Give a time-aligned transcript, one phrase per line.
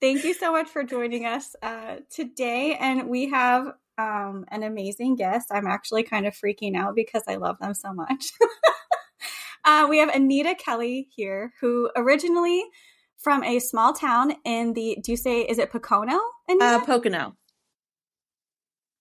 [0.02, 2.76] Thank you so much for joining us uh, today.
[2.80, 5.48] And we have um, an amazing guest.
[5.52, 8.32] I'm actually kind of freaking out because I love them so much.
[9.66, 12.64] uh, we have Anita Kelly here, who originally
[13.18, 16.20] from a small town in the, do you say, is it Pocono?
[16.50, 16.66] Anita?
[16.66, 17.38] Uh, Pocono.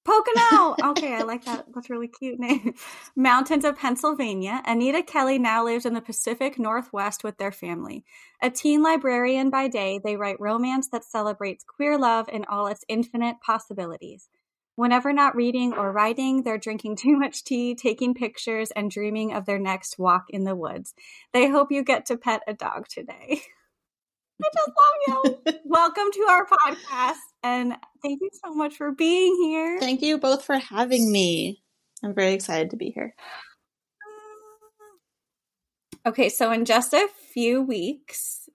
[0.04, 0.74] Pocono.
[0.90, 1.66] Okay, I like that.
[1.72, 2.74] That's really cute name.
[3.16, 4.60] Mountains of Pennsylvania.
[4.66, 8.04] Anita Kelly now lives in the Pacific Northwest with their family.
[8.42, 12.84] A teen librarian by day, they write romance that celebrates queer love in all its
[12.88, 14.28] infinite possibilities.
[14.74, 19.46] Whenever not reading or writing, they're drinking too much tea, taking pictures, and dreaming of
[19.46, 20.94] their next walk in the woods.
[21.32, 23.42] They hope you get to pet a dog today.
[24.42, 25.54] I just love you.
[25.64, 27.20] Welcome to our podcast.
[27.44, 29.78] And thank you so much for being here.
[29.78, 31.62] Thank you both for having me.
[32.02, 33.14] I'm very excited to be here.
[36.04, 38.48] Okay, so in just a few weeks,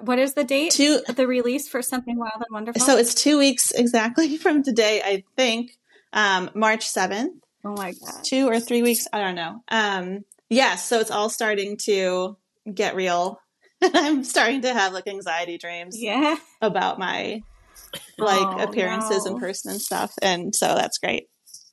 [0.00, 0.70] what is the date?
[0.70, 2.80] Two, the release for Something Wild and Wonderful?
[2.80, 5.76] So it's two weeks exactly from today, I think,
[6.12, 7.30] um, March 7th.
[7.64, 8.22] Oh my God.
[8.22, 9.64] Two or three weeks, I don't know.
[9.68, 12.36] Um, yeah, so it's all starting to
[12.72, 13.40] get real.
[13.94, 16.36] I'm starting to have like anxiety dreams yeah.
[16.60, 17.42] about my
[18.18, 20.14] like Oh, appearances in person and stuff.
[20.22, 21.28] And so that's great.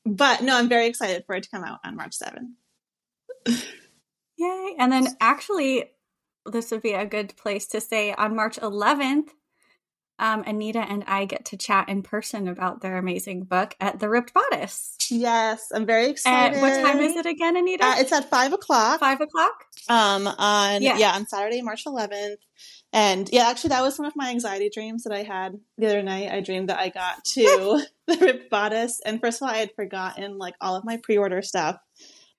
[0.06, 3.64] But no, I'm very excited for it to come out on March 7th.
[4.38, 4.76] Yay.
[4.80, 5.92] And then actually,
[6.46, 9.30] this would be a good place to say on March 11th,
[10.22, 14.08] um, Anita and I get to chat in person about their amazing book at the
[14.08, 14.96] Ripped Bodice.
[15.10, 16.62] Yes, I'm very At excited.
[16.62, 17.84] what time is it again, Anita?
[17.86, 19.00] Uh, it's at five o'clock.
[19.02, 19.66] Five o'clock?
[19.90, 20.98] Um, on Yeah.
[20.98, 21.12] yeah.
[21.16, 22.38] on Saturday, March 11th.
[22.94, 26.04] And yeah, actually, that was one of my anxiety dreams that I had the other
[26.04, 26.30] night.
[26.32, 29.72] I dreamed that I got to the Ripped Bodice, and first of all, I had
[29.76, 31.78] forgotten like all of my pre-order stuff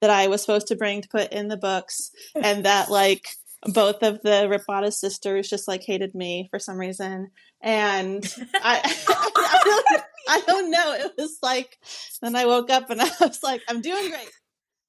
[0.01, 3.29] that I was supposed to bring to put in the books, and that like
[3.67, 7.31] both of the Bodice sisters just like hated me for some reason,
[7.61, 8.25] and
[8.55, 10.95] I, I, don't, I don't know.
[10.95, 11.79] It was like
[12.21, 14.31] then I woke up and I was like, I'm doing great,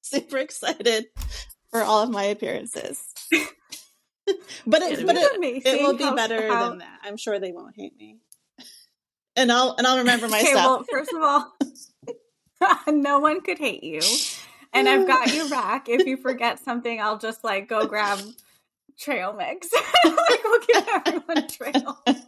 [0.02, 1.06] super excited
[1.70, 3.00] for all of my appearances.
[4.66, 7.00] but it, but it, it will be better how- than that.
[7.04, 8.18] I'm sure they won't hate me.
[9.36, 10.48] And I'll and I'll remember myself.
[10.48, 11.52] Okay, well, first of all,
[12.92, 14.00] no one could hate you.
[14.72, 15.88] And I've got you back.
[15.88, 18.20] If you forget something, I'll just like go grab
[18.98, 19.68] trail mix.
[20.04, 22.20] like we'll give everyone trail mix.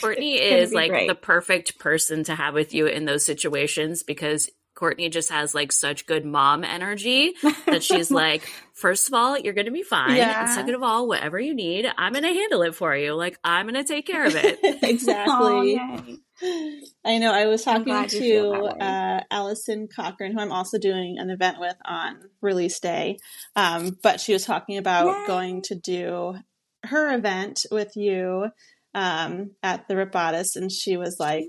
[0.00, 1.08] Courtney It's is like great.
[1.08, 5.72] the perfect person to have with you in those situations because Courtney just has like
[5.72, 7.32] such good mom energy
[7.66, 10.16] that she's like, first of all, you're going to be fine.
[10.16, 10.42] Yeah.
[10.42, 13.14] And second of all, whatever you need, I'm going to handle it for you.
[13.14, 14.58] Like, I'm going to take care of it.
[14.62, 15.74] Oh, exactly.
[15.74, 16.18] yay.
[16.42, 17.32] I know.
[17.32, 21.30] I was talking glad you feel to uh, Allison Cochrun, who I'm also doing an
[21.30, 23.18] event with on release day.
[23.54, 25.26] Um, but she was talking about Yay.
[25.26, 26.36] going to do
[26.84, 28.50] her event with you
[28.94, 31.48] um, at the Ripped Bodice, and she was like,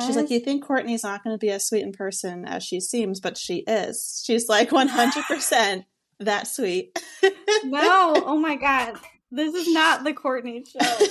[0.00, 2.80] She's like, you think Courtney's not going to be as sweet in person as she
[2.80, 4.22] seems, but she is.
[4.24, 5.84] She's like 100%
[6.20, 6.98] that sweet.
[7.64, 8.94] no, oh my god.
[9.32, 11.06] This is not the Courtney show.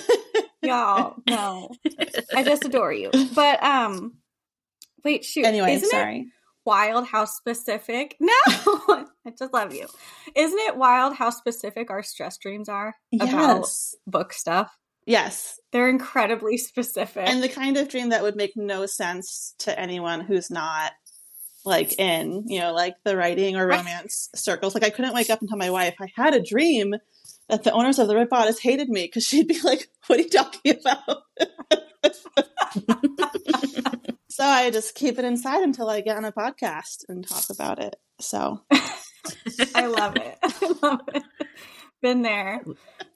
[0.65, 1.69] Y'all, no.
[2.35, 3.11] I just adore you.
[3.33, 4.13] But um
[5.03, 5.45] wait, shoot.
[5.45, 6.27] anyway, Isn't it sorry.
[6.65, 9.85] wild how specific no i just love you
[10.35, 13.95] isn't it wild how specific our stress dreams are about Yes.
[14.07, 15.59] book stuff Yes.
[15.71, 20.21] they're incredibly specific And the kind of dream that would make no sense to anyone
[20.21, 20.93] who's not
[21.63, 24.73] like in, you know, like the writing or romance circles.
[24.75, 26.93] Like I couldn't wake up and tell my wife I had a dream
[27.49, 30.23] that the owners of the Ripped Bodice hated me because she'd be like, "What are
[30.23, 31.23] you talking about?"
[34.29, 37.79] so I just keep it inside until I get on a podcast and talk about
[37.79, 37.95] it.
[38.19, 38.61] So
[39.73, 41.23] i love it i love it
[42.01, 42.61] been there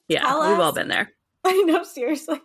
[0.08, 1.12] Yeah, Tell we've all been there.
[1.44, 2.40] i know seriously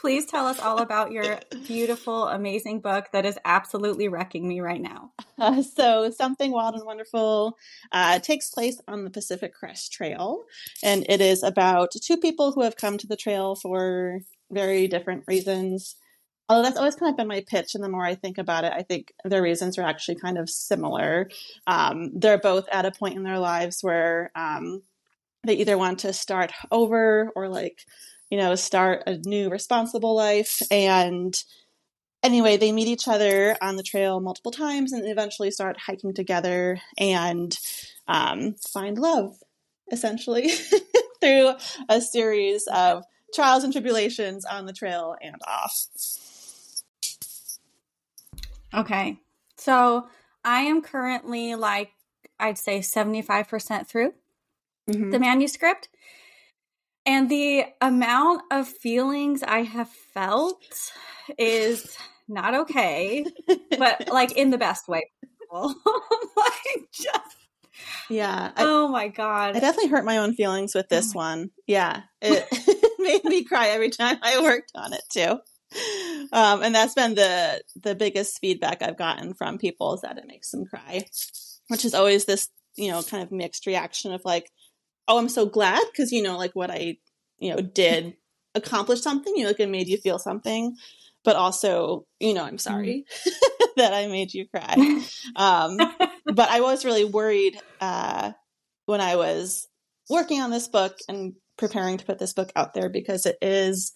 [0.00, 4.80] please tell us all about your beautiful amazing book that is absolutely wrecking me right
[4.80, 7.56] now Uh, so, Something Wild and Wonderful
[7.92, 10.42] uh, takes place on the Pacific Crest Trail,
[10.82, 14.20] and it is about two people who have come to the trail for
[14.50, 15.96] very different reasons.
[16.48, 18.72] Although that's always kind of been my pitch, and the more I think about it,
[18.74, 21.30] I think their reasons are actually kind of similar.
[21.66, 24.82] Um, they're both at a point in their lives where um,
[25.46, 27.78] they either want to start over or, like,
[28.30, 31.42] you know, start a new responsible life, and
[32.22, 36.80] anyway, they meet each other on the trail multiple times and eventually start hiking together
[36.98, 37.58] and
[38.08, 39.36] um, find love,
[39.92, 40.50] essentially,
[41.20, 41.52] through
[41.88, 43.04] a series of
[43.34, 45.86] trials and tribulations on the trail and off.
[48.72, 49.18] Okay.
[49.56, 50.08] So
[50.44, 51.90] I am currently like
[52.38, 54.14] I'd say 75% through
[54.88, 55.10] Mhm.
[55.12, 55.88] the manuscript.
[57.06, 60.62] And the amount of feelings I have felt
[61.38, 61.96] is
[62.28, 63.24] not okay,
[63.78, 65.10] but like in the best way.
[65.52, 65.74] like
[66.92, 67.36] just
[68.08, 68.52] yeah.
[68.56, 69.56] I, oh my god.
[69.56, 71.50] I definitely hurt my own feelings with this Oh one.
[71.66, 72.02] Yeah.
[73.02, 75.38] It made me cry every time I worked on it too.
[76.32, 80.26] Um, and that's been the the biggest feedback I've gotten from people is that it
[80.26, 81.04] makes them cry,
[81.68, 84.50] which is always this you know kind of mixed reaction of like,
[85.10, 86.96] oh, I'm so glad because you know like what I
[87.38, 88.14] you know did
[88.54, 90.76] accomplish something, you know, like it made you feel something,
[91.24, 93.04] but also you know I'm sorry
[93.76, 94.76] that I made you cry.
[95.36, 95.76] Um,
[96.26, 98.32] but I was really worried uh,
[98.86, 99.68] when I was
[100.08, 103.92] working on this book and preparing to put this book out there because it is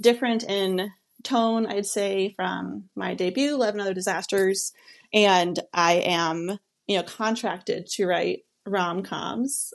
[0.00, 0.90] different in
[1.24, 4.72] tone, I'd say, from my debut, Love and Other Disasters.
[5.12, 9.72] And I am, you know, contracted to write rom coms.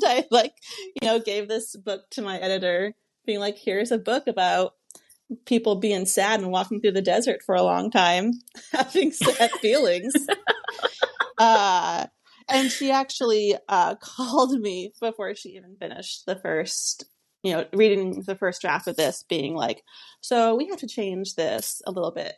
[0.06, 0.54] I like,
[1.00, 2.94] you know, gave this book to my editor,
[3.26, 4.74] being like, here's a book about
[5.44, 8.32] people being sad and walking through the desert for a long time,
[8.72, 10.14] having sad feelings.
[11.38, 12.06] Uh,
[12.48, 17.04] and she actually uh, called me before she even finished the first,
[17.42, 19.82] you know, reading the first draft of this, being like,
[20.20, 22.34] "So we have to change this a little bit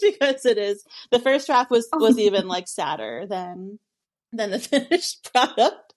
[0.00, 3.80] because it is the first draft was was even like sadder than
[4.32, 5.87] than the finished product."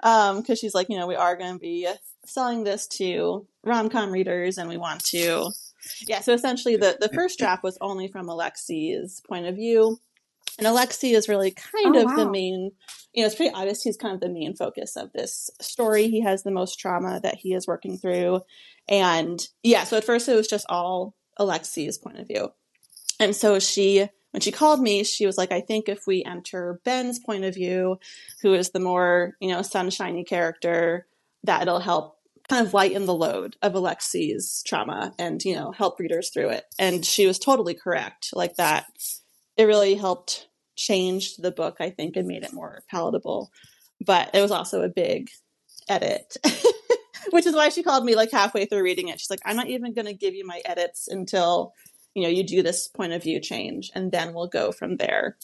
[0.00, 1.88] Um, because she's like, you know, we are going to be
[2.26, 5.50] selling this to rom com readers, and we want to,
[6.06, 6.20] yeah.
[6.20, 9.98] So essentially, the the first draft was only from Alexi's point of view.
[10.56, 12.70] And Alexi is really kind Oh, of the main,
[13.12, 16.08] you know, it's pretty obvious he's kind of the main focus of this story.
[16.08, 18.42] He has the most trauma that he is working through.
[18.86, 22.50] And yeah, so at first it was just all Alexi's point of view.
[23.18, 26.80] And so she, when she called me, she was like, I think if we enter
[26.84, 28.00] Ben's point of view,
[28.42, 31.06] who is the more, you know, sunshiny character,
[31.44, 32.16] that it'll help
[32.48, 36.64] kind of lighten the load of Alexi's trauma and, you know, help readers through it.
[36.80, 38.30] And she was totally correct.
[38.32, 38.86] Like that,
[39.56, 43.52] it really helped change the book, I think, and made it more palatable.
[44.04, 45.30] But it was also a big
[45.88, 46.38] edit,
[47.30, 49.20] which is why she called me like halfway through reading it.
[49.20, 51.72] She's like, I'm not even going to give you my edits until,
[52.14, 55.36] you know, you do this point of view change, and then we'll go from there.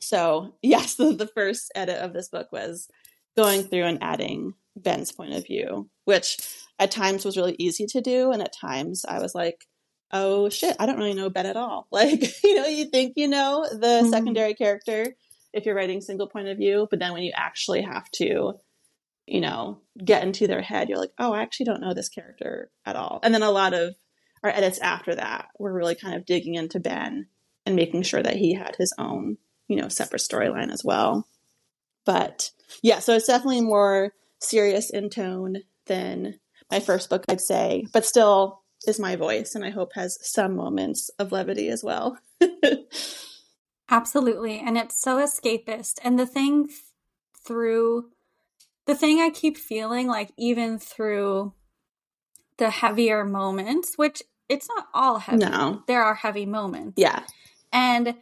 [0.00, 2.88] So, yes, the, the first edit of this book was
[3.36, 6.38] going through and adding Ben's point of view, which
[6.78, 8.32] at times was really easy to do.
[8.32, 9.66] And at times I was like,
[10.12, 11.86] oh shit, I don't really know Ben at all.
[11.92, 14.10] Like, you know, you think you know the Mhm.
[14.10, 15.14] secondary character
[15.52, 18.54] if you're writing single point of view, but then when you actually have to,
[19.26, 22.70] you know, get into their head, you're like, oh, I actually don't know this character
[22.86, 23.18] at all.
[23.22, 23.94] And then a lot of
[24.42, 27.26] our edits after that were really kind of digging into Ben
[27.66, 29.36] and making sure that he had his own,
[29.68, 31.26] you know, separate storyline as well.
[32.06, 32.50] But
[32.82, 36.38] yeah, so it's definitely more serious in tone than
[36.70, 40.56] my first book, I'd say, but still is my voice and I hope has some
[40.56, 42.18] moments of levity as well.
[43.90, 44.58] Absolutely.
[44.60, 45.98] And it's so escapist.
[46.02, 46.78] And the thing th-
[47.44, 48.10] through
[48.86, 51.52] the thing I keep feeling like even through
[52.58, 55.38] the heavier moments, which it's not all heavy.
[55.38, 55.82] no.
[55.86, 56.94] There are heavy moments.
[56.96, 57.22] Yeah.
[57.72, 58.16] And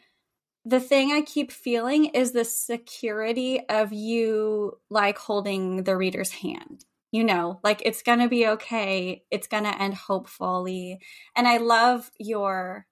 [0.64, 6.84] the thing I keep feeling is the security of you like holding the reader's hand.
[7.10, 9.24] You know, like it's going to be okay.
[9.30, 10.98] It's going to end hopefully.
[11.34, 12.86] And I love your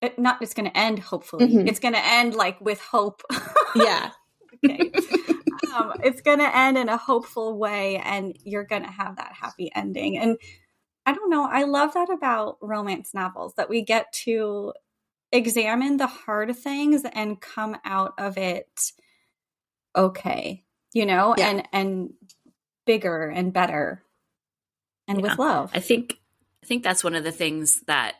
[0.00, 1.46] it, not it's going to end hopefully.
[1.46, 1.68] Mhm.
[1.68, 3.22] It's going to end like with hope.
[3.76, 4.10] Yeah.
[4.64, 4.90] okay.
[5.74, 9.32] um, it's going to end in a hopeful way and you're going to have that
[9.32, 10.18] happy ending.
[10.18, 10.38] And
[11.04, 14.72] I don't know, I love that about romance novels that we get to
[15.32, 18.92] examine the hard things and come out of it
[19.96, 21.48] okay, you know, Yeah.
[21.48, 22.14] and and
[22.86, 24.02] bigger and better
[25.08, 25.22] and Yeah.
[25.22, 25.70] with love.
[25.74, 26.20] I think
[26.62, 28.14] I think that's one of the things that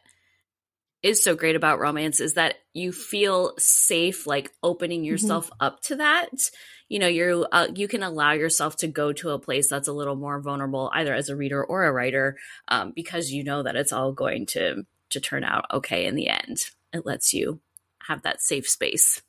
[1.02, 5.10] is so great about romance is that you feel safe like opening mm-hmm.
[5.10, 6.50] yourself up to that.
[6.92, 9.94] You know, you uh, you can allow yourself to go to a place that's a
[9.94, 12.36] little more vulnerable either as a reader or a writer
[12.68, 16.28] um, because you know that it's all going to to turn out okay in the
[16.28, 16.58] end.
[16.92, 17.60] It lets you
[18.08, 19.22] have that safe space.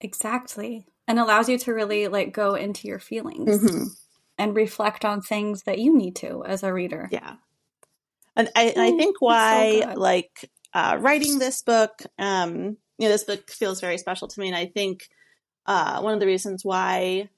[0.00, 0.84] Exactly.
[1.06, 3.84] And allows you to really like go into your feelings hmm
[4.38, 7.08] and reflect on things that you need to as a reader.
[7.12, 7.34] Yeah.
[8.34, 13.06] And I, and I think it's so why, like, uh, writing this book, um, you
[13.06, 14.48] know, this book feels very special to me.
[14.48, 15.08] And I think
[15.66, 17.28] uh, one of the reasons why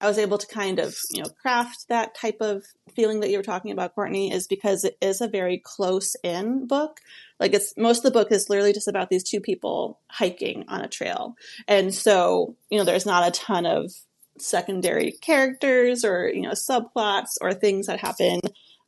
[0.00, 2.64] I was able to kind of, you know, craft that type of
[2.94, 6.66] feeling that you were talking about, Courtney, is because it is a very close in
[6.66, 6.98] book.
[7.38, 10.80] Like it's most of the book is literally just about these two people hiking on
[10.80, 11.36] a trail.
[11.68, 13.92] And so, you know, there's not a ton of
[14.38, 18.40] secondary characters or, you know, subplots or things that happen.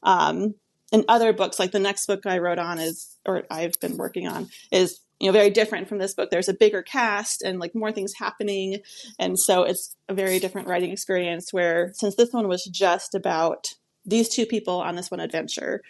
[0.03, 0.57] Um,
[0.93, 4.27] in other books, like the next book I wrote on is, or I've been working
[4.27, 6.31] on, is you know very different from this book.
[6.31, 8.81] There's a bigger cast and like more things happening.
[9.19, 13.75] And so it's a very different writing experience where since this one was just about
[14.05, 15.83] these two people on this one adventure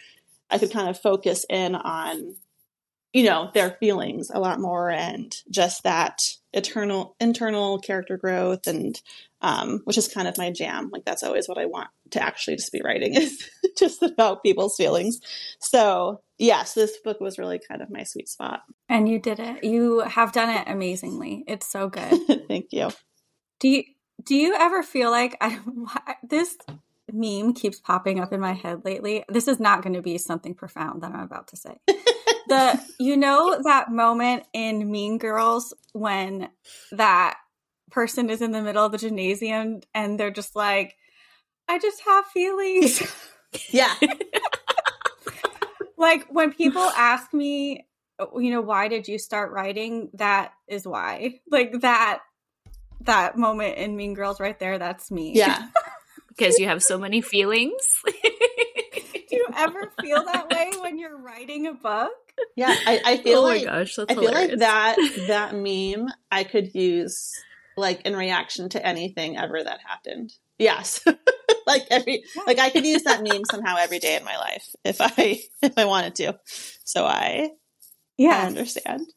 [0.49, 2.35] i could kind of focus in on
[3.15, 9.01] you know their feelings a lot more and just that eternal internal character growth and
[9.39, 10.89] um, which is kind of my jam.
[10.91, 14.75] Like that's always what i want to actually just be writing is just about people's
[14.75, 15.21] feelings.
[15.59, 18.63] So yes this book was really kind of my sweet spot.
[18.89, 19.63] And you did it.
[19.63, 21.45] You have done it amazingly.
[21.47, 22.19] It's so good.
[22.49, 22.89] Thank you.
[23.61, 23.83] Do you
[24.25, 25.57] do you ever feel like I,
[26.21, 26.57] this
[27.09, 29.23] meme keeps popping up in my head lately.
[29.29, 31.77] This is not going to be something profound that i'm about to say
[32.55, 36.49] the you know that moment in Mean Girls when
[36.91, 37.37] that
[37.91, 40.95] person is in the middle of the gymnasium and they're just like,
[41.67, 43.01] I just have feelings.
[43.69, 43.93] Yeah.
[45.97, 47.87] like when people ask me,
[48.19, 50.09] you know, why did you start writing?
[50.15, 51.39] That is why.
[51.49, 52.19] Like that
[53.01, 55.31] that moment in Mean Girls right there, that's me.
[55.35, 55.69] Yeah.
[56.27, 58.01] because you have so many feelings.
[59.29, 62.11] Do you ever feel that way when you're writing a book?
[62.55, 66.43] Yeah, I, I feel oh like gosh, that's I feel like that that meme I
[66.43, 67.31] could use
[67.77, 70.33] like in reaction to anything ever that happened.
[70.57, 71.05] Yes.
[71.67, 75.01] like every like I could use that meme somehow every day in my life if
[75.01, 76.39] I if I wanted to.
[76.83, 77.51] So I
[78.17, 78.37] Yeah.
[78.43, 79.07] I understand.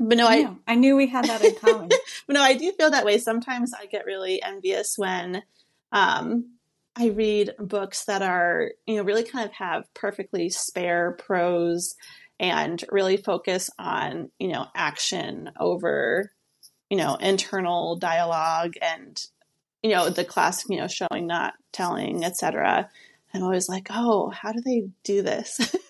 [0.00, 0.58] But no, I, I know.
[0.68, 1.88] I knew we had that in common.
[1.88, 3.18] but no, I do feel that way.
[3.18, 5.42] Sometimes I get really envious when
[5.90, 6.57] um,
[6.98, 11.94] I read books that are, you know, really kind of have perfectly spare prose
[12.40, 16.32] and really focus on, you know, action over,
[16.90, 19.20] you know, internal dialogue and,
[19.82, 22.88] you know, the classic, you know, showing, not telling, etc.
[23.32, 25.74] I'm always like, oh, how do they do this?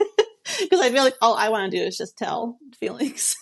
[0.61, 3.37] Because I feel like all I want to do is just tell feelings.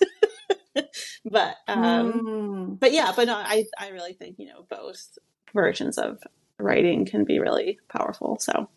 [1.24, 2.80] but um, Mm.
[2.80, 5.16] but yeah, but no, I I really think you know both
[5.54, 6.18] versions of
[6.58, 8.38] writing can be really powerful.
[8.40, 8.68] So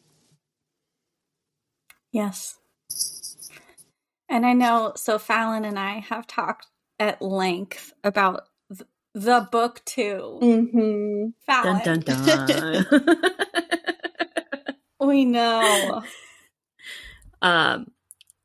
[2.12, 2.58] Yes.
[4.30, 6.68] And I know, so Falon and I have talked
[7.00, 10.40] at length about th- the book too.
[10.42, 11.30] mm-hmm.
[11.46, 12.86] Falon, dun dun dun.
[15.00, 16.04] we know.
[17.42, 17.92] um,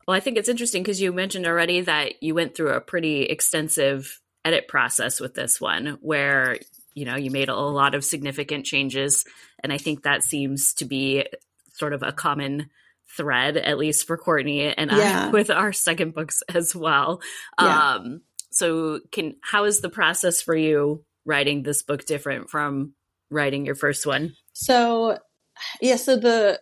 [0.06, 3.22] well, I think it's interesting because you mentioned already that you went through a pretty
[3.24, 6.58] extensive edit process with this one, where
[6.94, 9.24] you know you made a lot of significant changes,
[9.62, 11.26] and I think that seems to be
[11.72, 12.70] sort of a common
[13.16, 15.26] thread, at least for Courtney and Yeah.
[15.26, 17.20] I, with our second books as well.
[17.60, 17.94] Yeah.
[17.94, 22.94] Um, so, can how is the process for you writing this book different from
[23.30, 24.34] writing your first one?
[24.52, 25.18] So
[25.80, 26.60] yeah, so the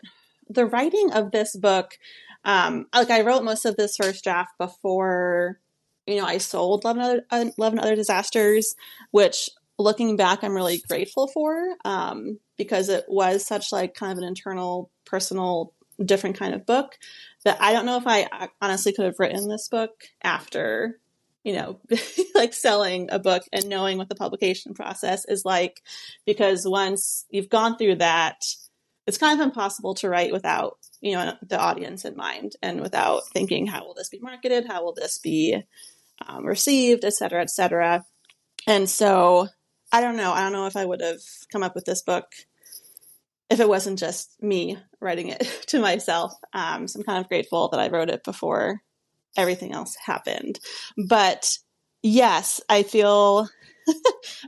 [0.49, 1.99] the writing of this book,
[2.45, 5.61] um, like I wrote most of this first draft before,
[6.07, 8.75] you know, I sold Love and Other, uh, Love and Other Disasters,
[9.11, 9.49] which
[9.79, 14.25] looking back, I'm really grateful for, um, because it was such like kind of an
[14.25, 15.73] internal, personal,
[16.05, 16.97] different kind of book
[17.45, 19.91] that I don't know if I honestly could have written this book
[20.23, 20.99] after
[21.45, 21.81] you know,
[22.37, 25.83] like selling a book and knowing what the publication process is like.
[26.25, 28.37] Because once you've gone through that,
[29.09, 33.23] it's kind of impossible to write without, you know, the audience in mind and without
[33.33, 34.67] thinking, how will this be marketed?
[34.69, 35.65] How will this be
[36.27, 38.05] um, received, et cetera, et cetera.
[38.67, 39.49] And so
[39.93, 40.33] I don't know.
[40.33, 41.21] I don't know if I would have
[41.51, 42.27] come up with this book
[43.51, 46.33] if it wasn't just me writing it to myself.
[46.55, 48.81] Um, so I'm kind of grateful that I wrote it before
[49.37, 50.59] everything else happened.
[51.09, 51.59] But
[52.03, 53.49] yes, I feel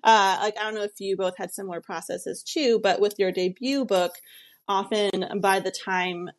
[0.04, 3.30] uh, like I don't know if you both had similar processes too, but with your
[3.30, 4.12] debut book,
[4.66, 6.30] often by the time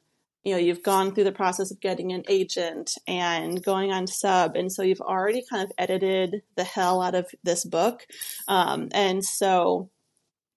[0.45, 4.55] you know you've gone through the process of getting an agent and going on sub
[4.55, 8.05] and so you've already kind of edited the hell out of this book.
[8.47, 9.89] Um, and so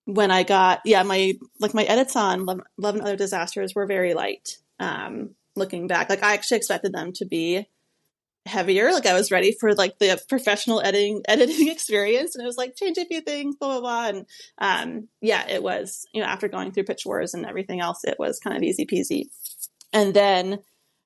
[0.05, 3.87] when i got yeah my like my edits on love, love and other disasters were
[3.87, 6.09] very light um, looking back.
[6.09, 7.67] Like i actually expected them to be
[8.47, 8.93] heavier.
[8.93, 12.77] Like i was ready for like the professional editing editing experience and it was like
[12.77, 14.27] change a few things blah blah blah and
[14.59, 18.17] um, yeah it was you know after going through pitch wars and everything else it
[18.19, 19.27] was kind of easy peasy
[19.93, 20.59] and then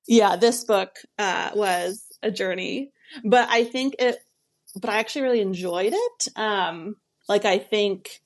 [0.07, 2.91] yeah this book uh, was a journey
[3.23, 4.17] but i think it
[4.79, 6.95] but i actually really enjoyed it um,
[7.27, 8.21] like i think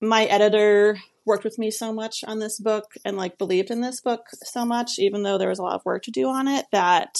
[0.00, 4.00] my editor worked with me so much on this book and like believed in this
[4.00, 6.66] book so much, even though there was a lot of work to do on it,
[6.72, 7.18] that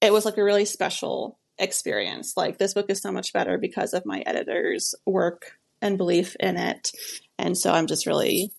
[0.00, 2.34] it was like a really special experience.
[2.36, 6.56] Like this book is so much better because of my editor's work and belief in
[6.56, 6.92] it.
[7.38, 8.52] And so I'm just really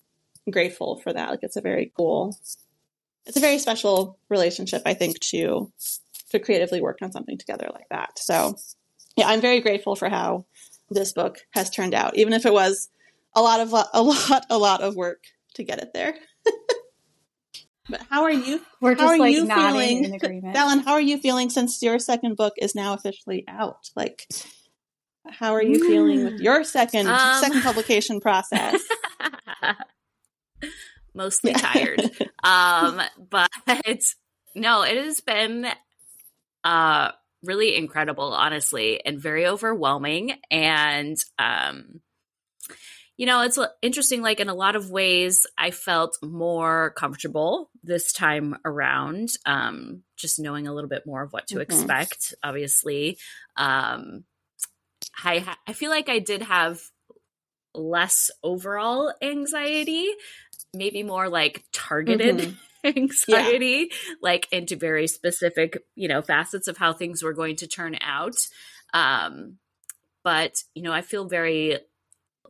[0.50, 1.30] grateful for that.
[1.30, 2.36] Like it's a very cool,
[3.26, 5.72] it's a very special relationship, I think, to
[6.30, 8.18] to creatively work on something together like that.
[8.18, 8.56] So
[9.16, 10.46] yeah, I'm very grateful for how
[10.90, 12.88] this book has turned out, even if it was
[13.34, 15.24] a lot of a lot a lot of work
[15.54, 16.14] to get it there.
[17.88, 18.60] but how are you?
[18.80, 20.56] We're how just are like you nodding feeling, in agreement.
[20.56, 20.80] Falon?
[20.80, 23.90] How are you feeling since your second book is now officially out?
[23.94, 24.26] Like,
[25.28, 28.80] how are you feeling with your second Um, second publication process?
[31.14, 32.00] Mostly tired.
[32.44, 33.00] um,
[33.30, 33.50] but
[34.54, 35.66] no, it has been
[36.64, 37.10] uh
[37.42, 40.34] really incredible, honestly, and very overwhelming.
[40.50, 42.00] And um,
[43.16, 44.22] you know, it's interesting.
[44.22, 49.30] Like in a lot of ways, I felt more comfortable this time around.
[49.44, 51.62] Um, just knowing a little bit more of what to Mhm.
[51.62, 52.34] expect.
[52.42, 53.18] Obviously,
[53.56, 54.24] um,
[55.22, 56.80] I ha- I feel like I did have
[57.74, 60.08] less overall anxiety,
[60.74, 62.58] maybe more like targeted Mhm.
[62.84, 67.96] anxiety, like into very specific, you know, facets of how things were going to turn
[68.00, 68.36] out.
[68.92, 69.58] Um,
[70.24, 71.78] but you know, I feel very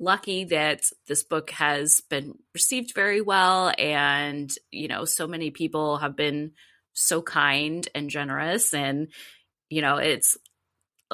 [0.00, 5.99] lucky that this book has been received very well, and you know, so many people
[5.99, 6.52] have been
[6.93, 9.09] so kind and generous, and
[9.71, 10.37] you know, it's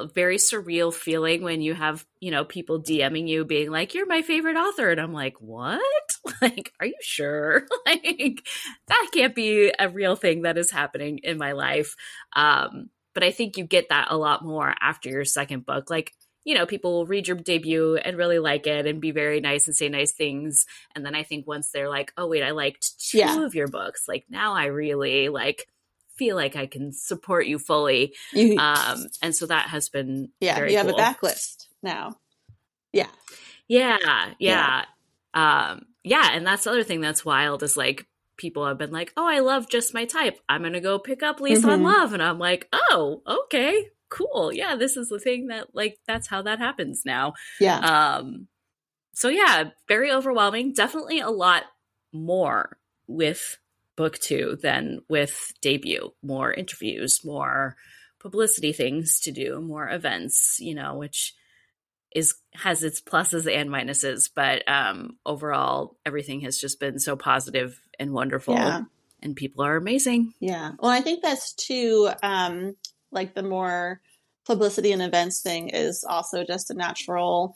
[0.04, 4.06] a very surreal feeling when you have you know people DMing you being like you're
[4.06, 4.90] my favorite author.
[4.90, 5.80] And I'm like what?
[6.42, 7.66] Like are you sure?
[7.86, 8.46] Like
[8.88, 11.94] that can't be a real thing that is happening in my life.
[12.34, 15.90] Um but I think you get that a lot more after your second book.
[15.90, 16.12] Like
[16.44, 19.66] you know people will read your debut and really like it and be very nice
[19.66, 20.64] and say nice things.
[20.94, 23.44] And then I think once they're like oh wait I liked two Yeah.
[23.44, 24.04] of your books.
[24.08, 25.66] Like now I really like
[26.18, 28.14] feel like I can support you fully
[28.58, 30.98] um and so that has been yeah, you have cool.
[30.98, 32.16] a backlist now.
[32.92, 33.06] Yeah,
[33.68, 34.84] yeah yeah.
[35.34, 39.12] um yeah and that's the other thing that's wild is like people have been like
[39.16, 40.38] oh i love just my type.
[40.48, 41.84] I'm gonna go pick up Lease on Mhm.
[41.84, 44.52] love and i'm like oh okay cool.
[44.54, 47.34] Yeah this is the thing that like that's how that happens now.
[47.60, 48.48] Yeah, um
[49.14, 50.72] so yeah very overwhelming.
[50.72, 51.64] Definitely a lot
[52.12, 53.58] more with
[53.98, 57.76] book two than with debut more interviews more
[58.18, 61.34] publicity things to do more events you know which
[62.14, 67.78] is has its pluses and minuses but um overall everything has just been so positive
[67.98, 68.82] and wonderful yeah.
[69.22, 70.72] and people are amazing Yeah.
[70.78, 72.76] Well, I think that's too, um,
[73.10, 74.00] like the more
[74.46, 77.54] publicity and events thing is also just a natural,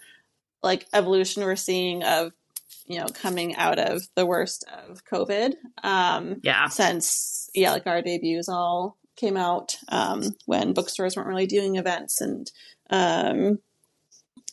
[0.63, 2.33] like, evolution we're seeing of,
[2.87, 5.55] you know, coming out of the worst of COVID.
[5.83, 11.47] Um, yeah since, yeah, like our debuts all came out, um, when bookstores weren't really
[11.47, 12.51] doing events and,
[12.91, 13.59] um,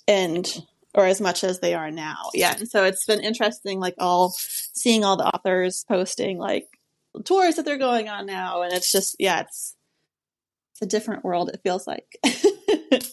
[0.08, 0.62] and,
[0.96, 2.30] or as much as they are now.
[2.34, 2.56] Yeah.
[2.58, 6.68] And so it's been interesting, like, all seeing all the authors posting, like,
[7.26, 9.76] tours that they're going on now and it's just yeah it's
[10.72, 12.06] it's a different world it feels like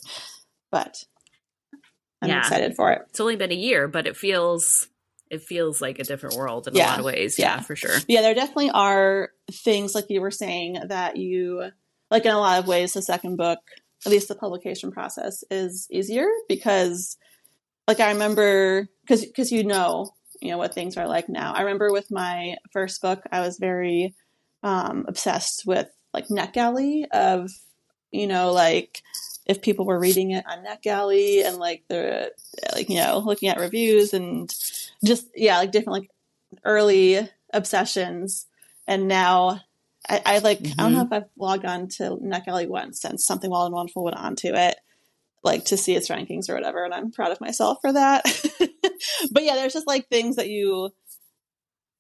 [0.71, 1.03] but
[2.21, 2.38] i'm Yeah.
[2.40, 4.88] excited for it it's only been a year but it feels
[5.31, 7.39] it feels like a different world in a lot of ways.
[7.39, 7.57] Yeah.
[7.57, 7.97] yeah for sure.
[8.09, 11.71] Yeah there definitely are things like you were saying that you
[12.11, 13.59] like in a lot of ways the second book
[14.05, 17.17] at least the publication process is easier because
[17.89, 20.11] like i remember because because you know
[20.41, 21.55] you know what things are like now.
[21.55, 24.15] I remember with my first book i was very
[24.62, 27.51] um obsessed with like NetGalley of
[28.11, 29.03] you know like
[29.46, 32.32] if people were reading it on NetGalley and like the
[32.74, 34.52] like you know looking at reviews and
[35.04, 36.11] just yeah like different like
[36.64, 38.46] early obsessions.
[38.87, 39.61] And now
[40.09, 41.14] I, I like I don't know mm-hmm.
[41.14, 44.76] if I've logged on to NetGalley once since something wild and wonderful went onto it
[45.42, 48.24] like to see its rankings or whatever and I'm proud of myself for that.
[49.30, 50.90] But yeah there's just like things that you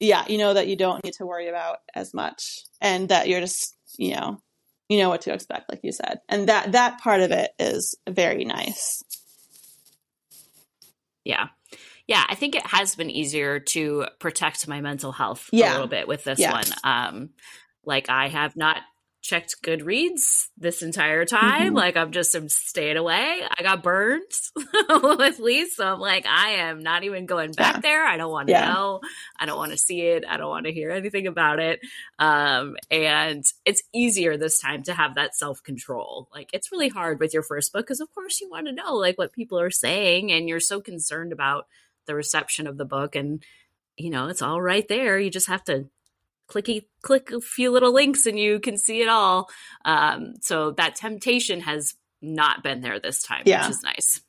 [0.00, 3.40] yeah you know that you don't need to worry about as much and that you're
[3.40, 4.40] just you know
[4.88, 6.20] you know what to expect like you said.
[6.28, 9.02] And that that part of it is very nice.
[11.24, 11.48] Yeah.
[12.06, 16.06] Yeah i think it has been easier to protect my mental health a little bit
[16.06, 16.52] with this Yeah.
[16.52, 16.64] one.
[16.84, 17.30] Um
[17.84, 18.78] like i have not
[19.26, 21.72] checked goodreads this entire time.
[21.72, 21.76] Mhm.
[21.76, 23.40] like i'm just I'm staying away.
[23.58, 24.22] I got burned
[24.88, 27.80] with Lee, so i'm like i am not even going back Yeah.
[27.80, 28.06] there.
[28.06, 28.72] I don't want to Yeah.
[28.72, 29.00] know.
[29.38, 30.24] I don't want to see it.
[30.28, 31.80] I don't want to hear anything about it.
[32.18, 36.28] Um and it's easier this time to have that self-control.
[36.34, 38.94] Like it's really hard with your first book because of course you want to know
[38.94, 41.66] like what people are saying and you're so concerned about
[42.06, 43.42] the reception of the book and
[43.96, 45.18] you know it's all right there.
[45.18, 45.88] You just have to
[46.48, 49.48] clicky click a few little links and you can see it all
[49.84, 53.62] um, so that temptation has not been there this time Yeah.
[53.66, 54.20] which is nice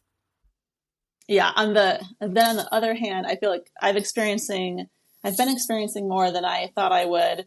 [1.28, 4.88] yeah on the then on the other hand i feel like i've experiencing
[5.24, 7.46] i've been experiencing more than i thought i would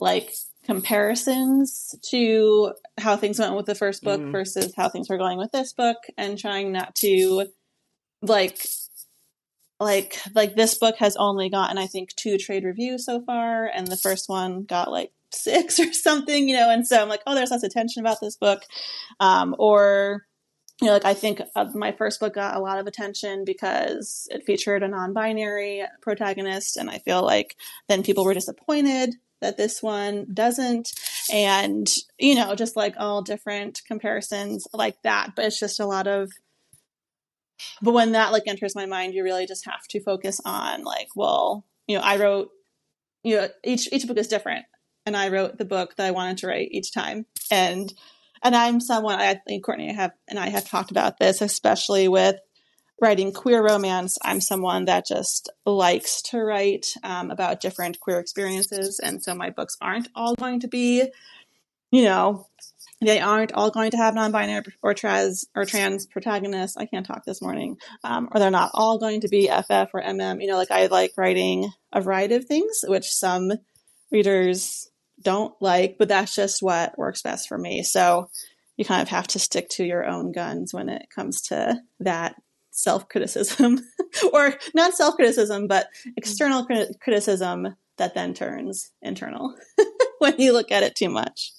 [0.00, 0.32] like
[0.64, 4.32] comparisons to how things went with the first book Mhm.
[4.32, 7.46] versus how things were going with this book and trying not to
[8.22, 8.66] like
[9.80, 13.86] like like this book has only gotten i think two trade reviews so far and
[13.86, 17.34] the first one got like six or something you know and so i'm like oh
[17.34, 18.62] there's less attention about this book.
[19.20, 20.26] Um, or
[20.80, 24.28] you know like i think uh, my first book got a lot of attention because
[24.30, 27.56] it featured a non-binary protagonist and i feel like
[27.88, 30.90] then people were disappointed that this one doesn't.
[31.32, 36.06] And you know just like all different comparisons like that but it's just a lot
[36.06, 36.30] of
[37.82, 41.08] but when that like enters my mind you really just have to focus on like
[41.14, 42.50] well you know i wrote
[43.24, 44.66] you know each each book is different.
[45.06, 47.26] And i wrote the book that i wanted to write each time.
[47.50, 47.92] And
[48.42, 52.36] and i'm someone i think courtney have and i have talked about this especially with
[53.00, 54.16] writing queer romance.
[54.22, 59.00] I'm someone that just likes to write um, about different queer experiences.
[59.00, 61.10] And so my books aren't all going to be
[61.90, 62.46] you know
[63.04, 66.76] they aren't all going to have non-binary or trans or trans protagonists.
[66.76, 70.02] I can't talk this morning, um, or they're not all going to be FF or
[70.02, 70.40] MM.
[70.40, 73.52] You know, like I like writing a variety of things, which some
[74.10, 74.88] readers
[75.20, 77.82] don't like, but that's just what works best for me.
[77.82, 78.30] So
[78.76, 82.34] you kind of have to stick to your own guns when it comes to that
[82.70, 83.80] self-criticism,
[84.32, 89.54] or not self-criticism, but external crit- criticism that then turns internal
[90.18, 91.52] when you look at it too much.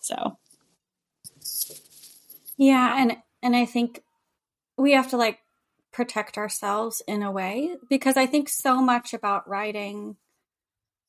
[0.00, 0.38] So.
[2.58, 4.02] Yeah, and and I think
[4.76, 5.38] we have to like
[5.92, 10.16] protect ourselves in a way because I think so much about writing.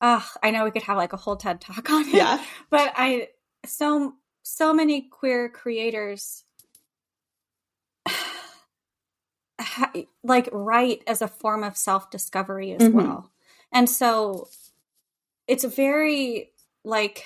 [0.00, 2.14] Uh, I know we could have like a whole TED talk on it.
[2.14, 2.42] Yeah.
[2.70, 3.28] But I
[3.66, 6.44] so so many queer creators
[10.24, 12.92] like write as a form of self-discovery as Mhm.
[12.94, 13.30] well.
[13.72, 14.48] And so
[15.46, 16.52] it's very
[16.84, 17.24] like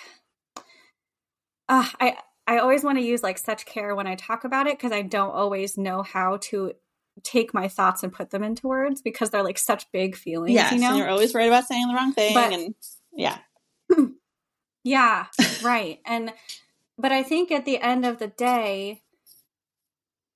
[1.68, 4.76] uh, I I always want to use like such care when I talk about it
[4.78, 6.72] because I don't always know how to
[7.22, 10.72] take my thoughts and put them into words because they're like such big feelings, Yes,
[10.72, 10.88] you know?
[10.90, 12.74] and you're always worried about saying the wrong thing, But- and
[13.12, 13.38] yeah,
[14.84, 15.26] Yeah,
[15.62, 16.00] right.
[16.04, 16.32] And
[16.98, 19.02] but I think at the end of the day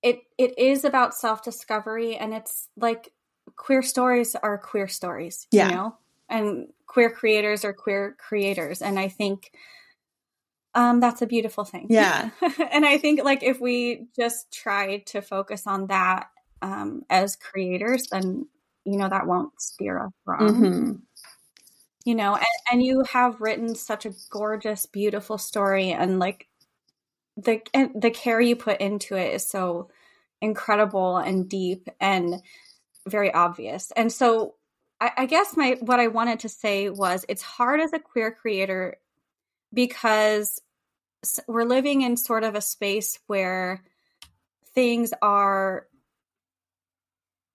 [0.03, 3.12] it it is about self-discovery and it's like
[3.57, 5.68] queer stories are queer stories, Yeah.
[5.68, 5.97] you know?
[6.31, 9.51] And queer creators are queer creators and I think
[10.79, 11.87] um that's a beautiful thing.
[11.91, 12.31] Yeah.
[12.71, 16.29] and I think like if we just try to focus on that
[16.62, 18.47] um as creators then
[18.85, 20.93] you know that won't steer us wrong hmm
[22.05, 26.49] you know and, and you have written such a gorgeous beautiful story and like
[27.37, 29.88] the and the care you put into it is so
[30.41, 32.43] incredible and deep and
[33.07, 34.55] very obvious and so
[35.01, 38.33] I, I guess my what i wanted to say was it's hard as a queer
[38.33, 38.97] creator
[39.73, 40.61] because
[41.47, 43.83] we're living in sort of a space where
[44.75, 45.87] things are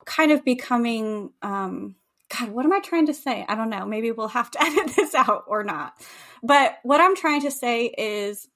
[0.05, 1.95] kind of becoming um
[2.37, 3.45] god what am i trying to say?
[3.47, 3.85] I don't know.
[3.85, 5.93] Maybe we'll have to edit this out or not.
[6.41, 8.47] But what i'm trying to say is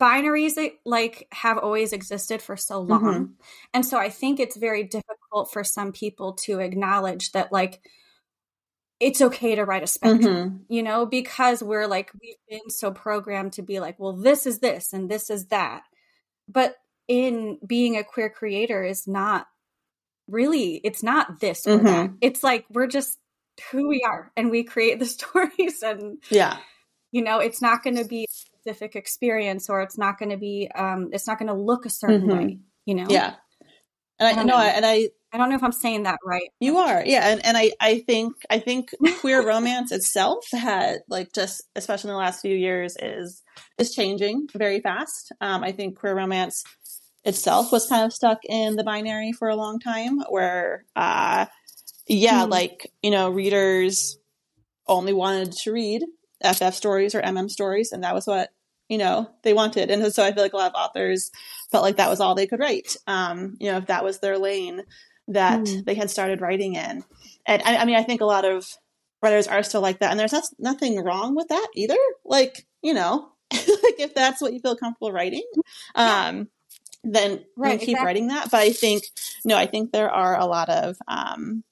[0.00, 3.02] binaries like have always existed for so long.
[3.02, 3.30] Mhm.
[3.72, 7.80] and so i think it's very difficult for some people to acknowledge that like
[9.02, 12.92] it's okay to write a spectrum hmm you know, because we're like, we've been so
[12.92, 15.82] programmed to be like, well, this is this and this is that.
[16.48, 16.76] But
[17.08, 19.48] in being a queer creator is not
[20.28, 22.10] really, it's not this or that.
[22.22, 23.18] It's like, we're just
[23.70, 26.56] who we are and we create the stories and, yeah,
[27.10, 30.38] you know, it's not going to be a specific experience or it's not going to
[30.38, 32.38] be, um, it's not going to look a certain Mhm.
[32.38, 33.08] way, you know?
[33.10, 33.34] yeah.
[34.18, 34.62] And I I don't know, know.
[34.62, 36.50] and I I don't know if I'm saying that right.
[36.60, 38.90] you are, yeah, and and I I think I think
[39.20, 43.42] queer romance itself had like just especially in the last few years is
[43.78, 45.32] is changing very fast.
[45.40, 46.64] Um, I think queer romance
[47.24, 51.46] itself was kind of stuck in the binary for a long time, where uh,
[52.06, 52.50] yeah, Hmm.
[52.50, 54.18] like you know, readers
[54.86, 56.04] only wanted to read
[56.44, 58.50] FF stories or MM stories, and that was what
[58.88, 59.90] you know they wanted.
[59.90, 61.30] And so I feel like a lot of authors
[61.70, 62.96] felt like that was all they could write.
[63.06, 64.82] Um, you know, if that was their lane
[65.32, 65.80] that Hmm.
[65.84, 67.04] they had started writing in.
[67.46, 68.66] And I, I mean, I think a lot of
[69.22, 71.96] writers are still like that, and there's not, nothing wrong with that either.
[72.24, 75.44] Like you know, like if that's what you feel comfortable writing.
[75.94, 76.48] Um,
[77.04, 78.04] then, Right, keep exactly.
[78.06, 78.50] writing that.
[78.50, 79.04] But I think
[79.44, 81.64] no, I think there are a lot of um,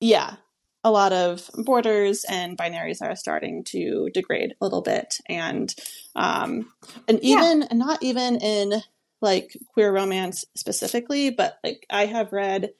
[0.00, 0.36] yeah,
[0.84, 5.72] a lot of borders and binaries are starting to degrade a little bit, and
[6.16, 6.72] um,
[7.06, 8.82] and even and not even in
[9.20, 12.70] like queer romance specifically, but like I have read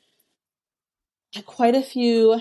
[1.44, 2.40] quite a few.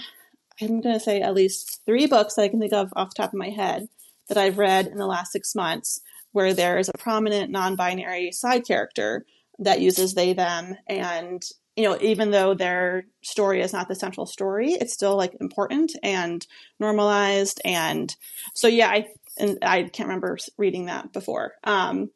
[0.61, 3.21] I'm going to say at least three books that I can think of off the
[3.21, 3.87] top of my head
[4.27, 8.65] that I've read in the last six months where there is a prominent non-binary side
[8.65, 9.25] character
[9.59, 11.41] that uses they them and
[11.75, 15.93] you know even though their story is not the central story it's still like important
[16.03, 16.45] and
[16.79, 18.15] normalized and
[18.53, 19.07] so yeah i
[19.37, 22.09] and i can't remember reading that before um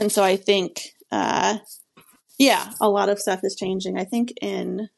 [0.00, 1.58] and so i think uh
[2.38, 4.88] yeah a lot of stuff is changing i think in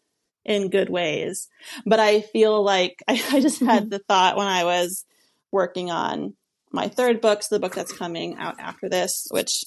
[0.42, 1.48] in good ways.
[1.84, 5.04] But i feel like i, I just had the thought when i was
[5.52, 6.34] working on
[6.72, 9.64] my third book so the book that's coming out after this which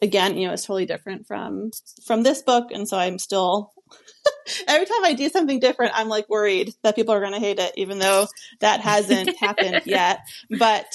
[0.00, 1.70] again you know is totally different from
[2.04, 3.72] from this book and so i'm still
[4.68, 7.60] every time i do something different i'm like worried that people are going to hate
[7.60, 8.26] it even though
[8.60, 10.20] that hasn't happened yet.
[10.58, 10.86] But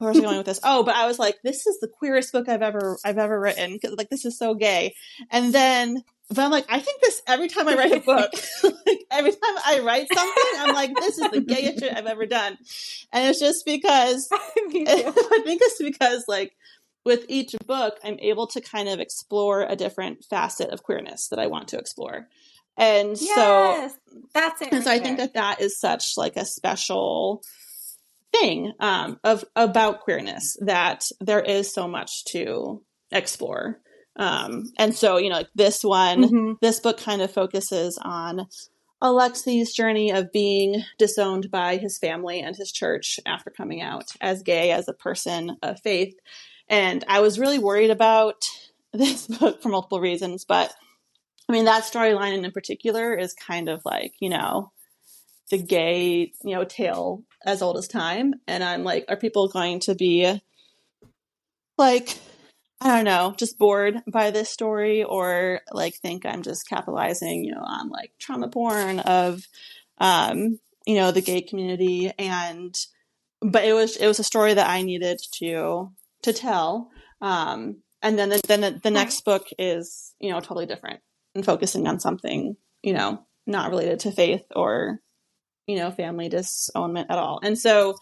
[0.00, 0.60] where was I going with this?
[0.64, 3.74] Oh, but I was like, this is the queerest book I've ever I've ever written
[3.74, 4.94] because like this is so gay.
[5.30, 8.32] And then, but I'm like, I think this every time I write a book,
[8.86, 12.24] like every time I write something, I'm like, this is the gayest shit I've ever
[12.24, 12.56] done.
[13.12, 16.56] And it's just because I think it's because like
[17.04, 21.38] with each book, I'm able to kind of explore a different facet of queerness that
[21.38, 22.26] I want to explore.
[22.78, 23.90] And so
[24.32, 24.72] that's it.
[24.72, 27.42] and so right I think that that is such like a special
[28.32, 33.80] thing um, of about queerness that there is so much to explore.
[34.16, 36.54] Um, and so you know, like this one, Mhm.
[36.60, 38.46] this book kind of focuses on
[39.02, 44.42] Alexi's journey of being disowned by his family and his church after coming out as
[44.42, 46.14] gay as a person of faith.
[46.68, 48.44] And I was really worried about
[48.92, 50.72] this book for multiple reasons, but
[51.48, 54.70] I mean that storyline in particular is kind of like you know
[55.50, 59.80] the gay you know tale as old as time, and I'm like, are people going
[59.80, 60.40] to be
[61.78, 62.18] like
[62.82, 67.52] I don't know, just bored by this story, or like think I'm just capitalizing, you
[67.52, 69.46] know, on like trauma porn of,
[69.98, 72.74] um, you know, the gay community, and
[73.42, 78.18] but it was it was a story that I needed to to tell, um, and
[78.18, 81.00] then the, then the, the next book is you know totally different
[81.34, 85.00] and focusing on something you know not related to faith or
[85.66, 87.96] you know family disownment at all, and so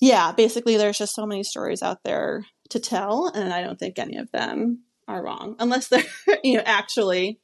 [0.00, 3.98] yeah, basically there's just so many stories out there to tell, and I don't think
[3.98, 6.04] any of them are wrong unless they're
[6.44, 7.40] you know actually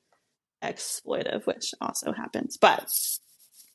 [0.62, 2.56] exploitive, which also happens.
[2.60, 2.90] But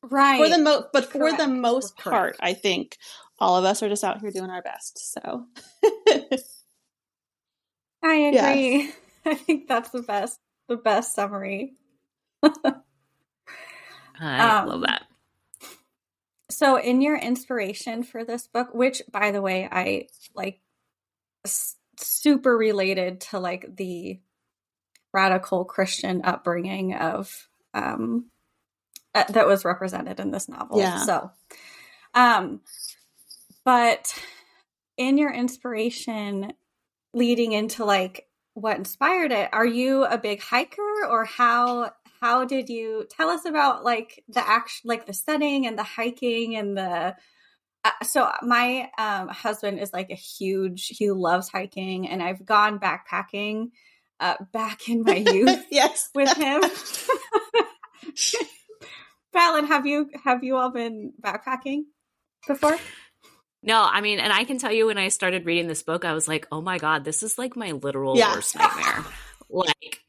[0.03, 0.37] right.
[0.37, 1.49] for the mo- but for the Correct.
[1.49, 2.09] most Correct.
[2.09, 2.97] part, I think
[3.39, 5.13] all of us are just out here doing our best.
[5.13, 5.45] So
[8.03, 8.43] I Yes.
[8.43, 8.93] agree.
[9.25, 11.73] I think that's the best the best summary.
[12.43, 12.51] I
[14.61, 15.03] Um, love that.
[16.51, 20.61] So in your inspiration for this book, which by the way, I like
[21.45, 24.19] s- super related to like the
[25.13, 28.25] radical Christian upbringing of um
[29.15, 30.79] uh, that was represented in this novel.
[30.79, 30.97] Yeah.
[30.97, 31.31] So
[32.13, 32.61] um
[33.63, 34.13] but
[34.97, 36.53] in your inspiration
[37.13, 42.69] leading into like what inspired it, are you a big hiker or how how did
[42.69, 47.15] you tell us about like the action like the setting and the hiking and the
[47.85, 52.79] uh, so my um, husband is like a huge he loves hiking and i've gone
[52.79, 53.69] backpacking
[54.19, 56.61] uh, back in my youth yes, with him
[59.33, 61.83] Falon, have you have you all been backpacking
[62.47, 62.77] before
[63.61, 66.13] No, I mean, and I can tell you when I started reading this book, I
[66.13, 68.33] was like, oh my God, this is like my literal Yeah.
[68.33, 69.05] worst nightmare.
[69.49, 70.01] like,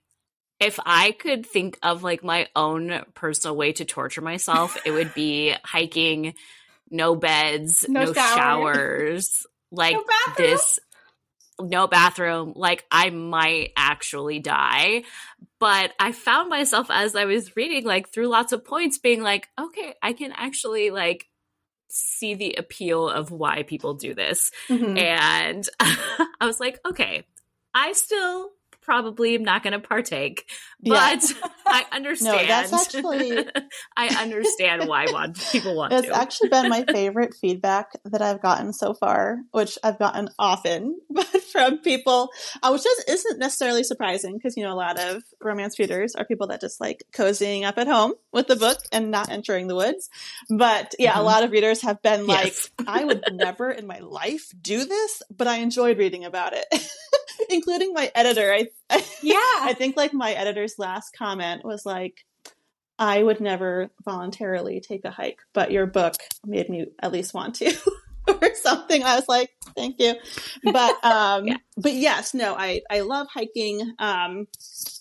[0.61, 5.15] if I could think of like my own personal way to torture myself, it would
[5.15, 6.35] be hiking,
[6.91, 10.05] no beds, No no, showers, like No
[10.37, 10.79] this,
[11.59, 12.53] no bathroom.
[12.57, 15.05] Like, I might actually die.
[15.59, 19.49] But I found myself as I was reading, like through lots of points, being like,
[19.59, 21.27] okay, I can actually like
[21.89, 24.51] see the appeal of why people do this.
[24.69, 24.99] Mhm.
[24.99, 27.27] And I was like, okay,
[27.75, 28.51] I still
[28.91, 30.51] probably am not going to partake,
[30.81, 31.15] Yeah.
[31.17, 32.37] but I understand.
[32.39, 33.47] no, that's actually-
[33.97, 36.17] I understand why want, people want It's to.
[36.17, 41.25] actually been my favorite feedback that I've gotten so far, which I've gotten often, but
[41.53, 42.31] from people,
[42.65, 46.25] uh, which just isn't necessarily surprising because, you know, a lot of romance readers are
[46.25, 49.77] people that just like cozying up at home with the book and not entering the
[49.77, 50.09] woods.
[50.49, 51.25] But yeah, a Mhm.
[51.25, 52.71] lot of readers have been like, Yes.
[52.89, 56.67] I would never in my life do this, but I enjoyed reading about it.
[57.49, 58.53] Including my editor.
[58.53, 58.69] I
[59.23, 59.37] Yeah.
[59.37, 62.25] I think like my editor's last comment was like,
[62.99, 67.55] I would never voluntarily take a hike, but your book made me at least want
[67.57, 67.75] to.
[68.29, 69.03] or something.
[69.03, 70.15] I was like, thank you.
[70.65, 71.57] But um yeah.
[71.77, 73.95] but yes, no, I I love hiking.
[73.99, 74.47] Um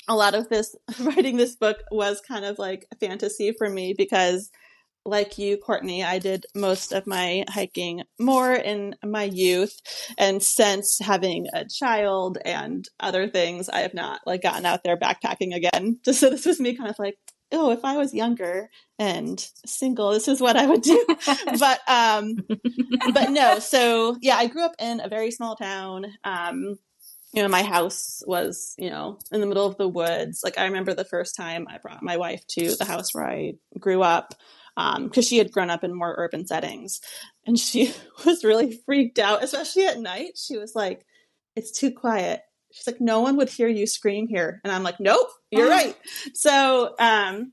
[0.07, 4.51] a lot of this writing this book was kind of like fantasy for me because
[5.09, 9.75] like you, Courtney, I did most of my hiking more in my youth.
[10.17, 14.97] And since having a child and other things, I have not like gotten out there
[14.97, 15.99] backpacking again.
[16.05, 17.17] Just so this was me kind of like,
[17.51, 18.69] oh, if I was younger
[18.99, 21.05] and single, this is what I would do.
[21.59, 22.35] but um
[23.13, 26.05] but no, so yeah, I grew up in a very small town.
[26.23, 26.77] Um
[27.33, 30.41] you know, my house was, you know, in the middle of the woods.
[30.43, 33.53] Like I remember the first time I brought my wife to the house where I
[33.77, 34.33] grew up
[34.79, 37.01] because um, she had grown up in more urban settings.
[37.45, 37.93] And she
[38.25, 40.37] was really freaked out, especially at night.
[40.37, 41.05] She was like,
[41.55, 42.41] it's too quiet.
[42.71, 44.61] She's like, no one would hear you scream here.
[44.63, 45.95] And I'm like, nope, you're right.
[46.33, 47.51] So, um,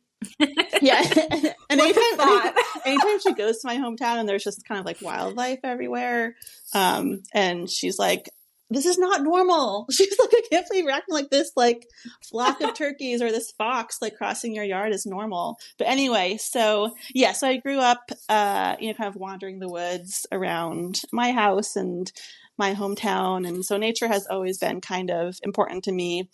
[0.82, 1.02] yeah.
[1.70, 5.60] and anytime, anytime she goes to my hometown and there's just kind of like wildlife
[5.64, 6.36] everywhere,
[6.74, 8.28] um, and she's like,
[8.70, 9.86] this is not normal.
[9.90, 11.86] She's like, I can't believe you're acting like this, like
[12.22, 15.58] flock of turkeys or this fox like crossing your yard is normal.
[15.78, 19.68] But anyway, so yeah, so I grew up, uh, you know, kind of wandering the
[19.68, 22.10] woods around my house and
[22.58, 26.30] my hometown, and so nature has always been kind of important to me.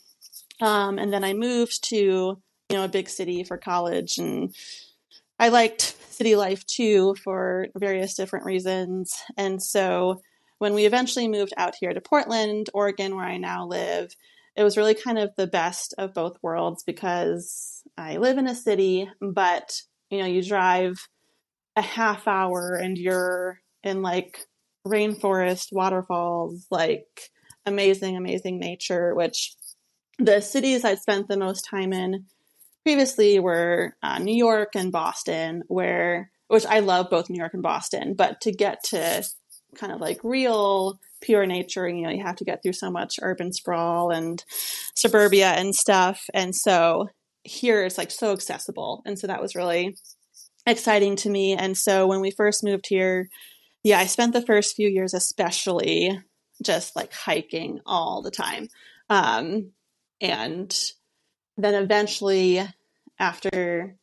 [0.61, 2.39] Um, and then I moved to you
[2.71, 4.55] know a big city for college, and
[5.39, 10.21] I liked city life too for various different reasons, and so
[10.63, 14.15] when we eventually moved out here to Portland, Oregon, where I now live,
[14.55, 18.55] it was really kind of the best of both worlds because I live in a
[18.55, 21.09] city, but you know, you drive
[21.75, 24.39] a half hour and you're in like
[24.87, 27.09] rainforest, waterfalls, like
[27.67, 29.57] amazing, amazing nature, which
[30.21, 32.27] the cities I'd spent the most time in
[32.85, 37.65] previously were uh, New York and Boston, where which I love both New York and
[37.65, 39.25] Boston, but to get to
[39.77, 41.89] kind of like real pure nature.
[41.89, 44.43] You know you have to get through so much urban sprawl and
[44.97, 46.25] suburbia and stuff.
[46.35, 47.09] And so
[47.45, 49.03] here it's like so accessible.
[49.05, 49.97] And so that was really
[50.67, 51.55] exciting to me.
[51.55, 53.29] And so when we first moved here
[53.85, 56.17] yeah i spent the first few years especially
[56.63, 58.69] just like hiking all the time.
[59.09, 59.73] Um,
[60.21, 60.75] and
[61.57, 62.67] then eventually
[63.19, 63.97] after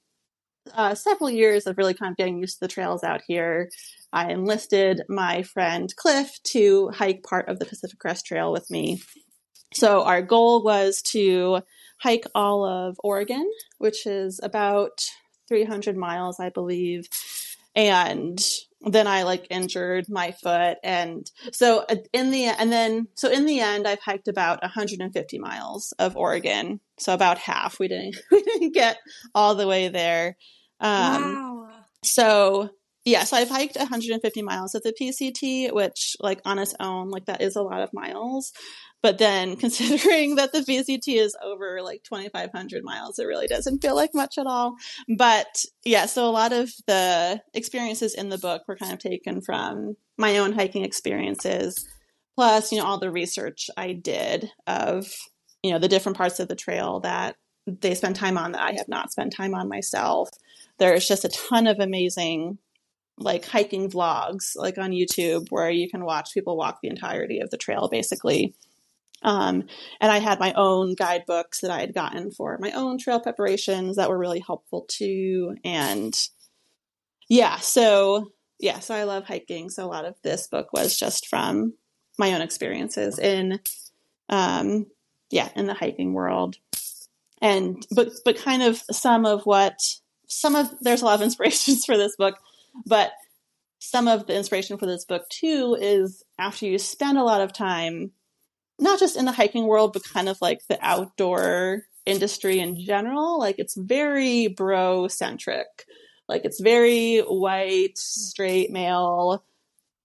[0.75, 3.69] uh, several years of really kind of getting used to the trails out here
[4.12, 9.01] I enlisted my friend Cliff to hike part of the Pacific Crest Trail with me.
[9.73, 11.62] So our goal was to
[12.01, 15.01] hike all of Oregon, which is about
[15.47, 17.08] 300 miles, I believe.
[17.75, 18.43] And
[18.82, 23.45] then I like injured my foot and so uh, in the and then so in
[23.45, 26.79] the end I've hiked about 150 miles of Oregon.
[26.97, 27.77] So about half.
[27.77, 28.97] We didn't we didn't get
[29.36, 30.38] all the way there.
[30.79, 31.69] Um wow.
[32.03, 32.69] so
[33.05, 37.25] yeah, so I've hiked 150 miles of the PCT, which, like, on its own, like,
[37.25, 38.51] that is a lot of miles.
[39.01, 43.95] But then considering that the PCT is over like 2,500 miles, it really doesn't feel
[43.95, 44.75] like much at all.
[45.17, 49.41] But yeah, so a lot of the experiences in the book were kind of taken
[49.41, 51.87] from my own hiking experiences,
[52.35, 55.07] plus, you know, all the research I did of,
[55.63, 57.35] you know, the different parts of the trail that
[57.67, 60.29] they spend time on that I have not spent time on myself.
[60.79, 62.57] There's just a ton of amazing
[63.17, 67.49] like hiking vlogs like on YouTube where you can watch people walk the entirety of
[67.49, 68.55] the trail basically.
[69.21, 69.65] Um,
[69.99, 73.97] and I had my own guidebooks that I had gotten for my own trail preparations
[73.97, 75.58] that were really helpful too.
[75.65, 76.17] And
[77.27, 79.69] yeah, so yeah, so I love hiking.
[79.69, 81.73] So a lot of this book was just from
[82.17, 83.60] my own experiences in,
[84.27, 84.87] um,
[85.31, 86.58] yeah, in the hiking world.
[87.41, 89.79] And but but kind of some of what
[90.30, 92.38] some of there's a lot of inspirations for this book
[92.86, 93.12] but
[93.80, 97.54] some of the inspiration for this book too is after you spend a lot of
[97.54, 98.12] time,
[98.77, 103.40] not just in the hiking world, but kind of like the outdoor industry in general,
[103.40, 105.86] like it's very bro centric.
[106.27, 109.44] Like it's very white, straight male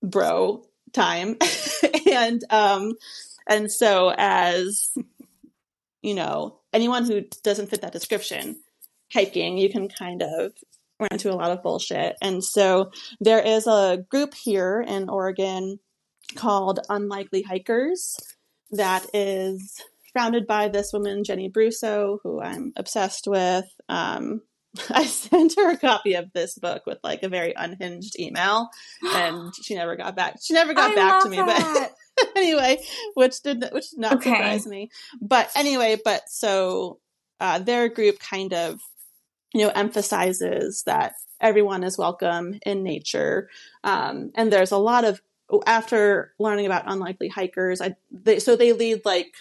[0.02, 1.36] bro time.
[2.12, 2.94] and um
[3.48, 4.92] and so as
[6.00, 8.56] you know, anyone who doesn't fit that description,
[9.14, 10.52] hiking, you can kind of
[11.00, 12.16] run into a lot of bullshit.
[12.20, 12.90] And so
[13.20, 15.78] there is a group here in Oregon
[16.34, 18.16] called Unlikely Hikers
[18.72, 19.80] that is
[20.14, 23.64] founded by this woman, Jenny Bruso, who I'm obsessed with.
[23.88, 24.42] Um,
[24.90, 28.68] I sent her a copy of this book with like a very unhinged email,
[29.02, 30.36] and she never got back.
[30.42, 31.90] She never got I back to me, that.
[32.16, 32.78] but anyway,
[33.14, 34.30] which did which did not Okay.
[34.30, 34.90] surprise me.
[35.20, 36.98] But anyway, but so
[37.40, 38.80] uh, their group kind of
[39.54, 43.48] you know emphasizes that everyone is welcome in nature,
[43.84, 45.20] um, and there's a lot of
[45.66, 49.34] after learning about unlikely hikers, I they, so they lead like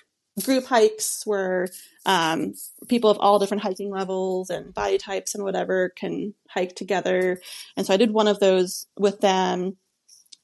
[0.43, 1.67] group hikes where
[2.05, 2.53] um,
[2.87, 7.39] people of all different hiking levels and body types and whatever can hike together.
[7.77, 9.77] And so I did one of those with them.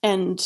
[0.03, 0.39] And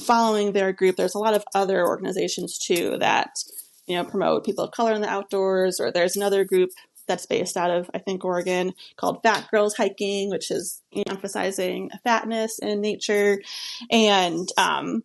[0.00, 3.38] following their group, there's a lot of other organizations too that,
[3.86, 5.80] you know, promote people of color in the outdoors.
[5.80, 6.70] Or there's another group
[7.06, 12.58] that's based out of, I think, Oregon called Fat Girls Hiking, which is emphasizing fatness
[12.58, 13.40] in nature.
[13.90, 15.02] And um,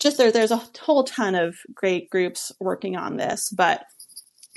[0.00, 3.84] just there, there's a whole ton of great groups working on this, but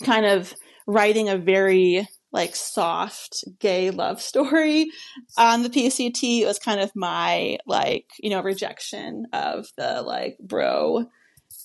[0.04, 0.54] kind of
[0.88, 4.92] writing a very like soft gay love story
[5.38, 10.38] on the PCT it was kind of my like you know rejection of the like
[10.40, 11.06] bro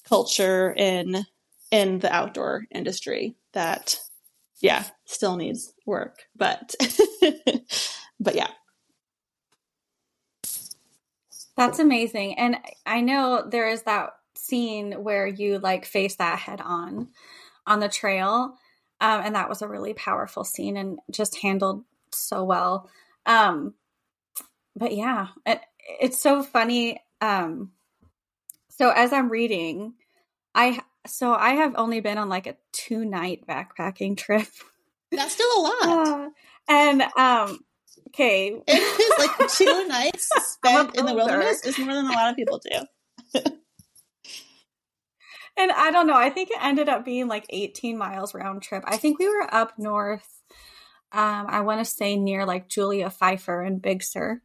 [0.08, 1.26] culture in
[1.72, 3.98] in the outdoor industry that
[4.60, 6.74] yeah still needs work but
[8.20, 8.50] but yeah
[11.60, 12.38] That's amazing.
[12.38, 12.56] And
[12.86, 17.08] I know there is that scene where you like face that head on
[17.66, 18.54] on the trail.
[18.98, 22.88] Um, and that was a really powerful scene and just handled so well.
[23.26, 23.74] Um,
[24.74, 25.60] but yeah, it,
[26.00, 26.98] it's so funny.
[27.20, 27.72] Um,
[28.70, 29.92] so as I'm reading,
[30.54, 34.46] I so I have only been on like a two night backpacking trip.
[35.10, 36.28] that's still a lot Uh,
[36.68, 37.58] and um
[38.08, 42.30] okay, it is like two nights spent in the wilderness is more than a lot
[42.30, 43.40] of people do
[45.56, 46.16] And I don't know.
[46.16, 48.82] I think it ended up being like 18 miles round trip.
[48.86, 50.42] I think we were up north.
[51.12, 54.40] Um, I want to say near like Julia Pfeiffer and Big Sur.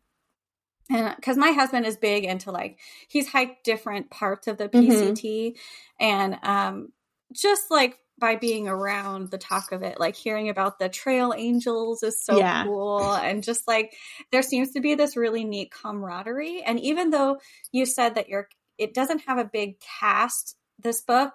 [0.89, 4.69] And because my husband is big into like, he's hiked different parts of the.
[4.69, 5.55] PCT.
[5.99, 6.91] And um,
[7.33, 12.03] just like by being around the talk of it, like hearing about the trail angels
[12.03, 12.63] is so Yeah.
[12.63, 13.13] cool.
[13.13, 13.93] And just like,
[14.31, 16.61] there seems to be this really neat camaraderie.
[16.63, 17.39] And even though
[17.71, 21.33] you said that you're, it doesn't have a big cast this book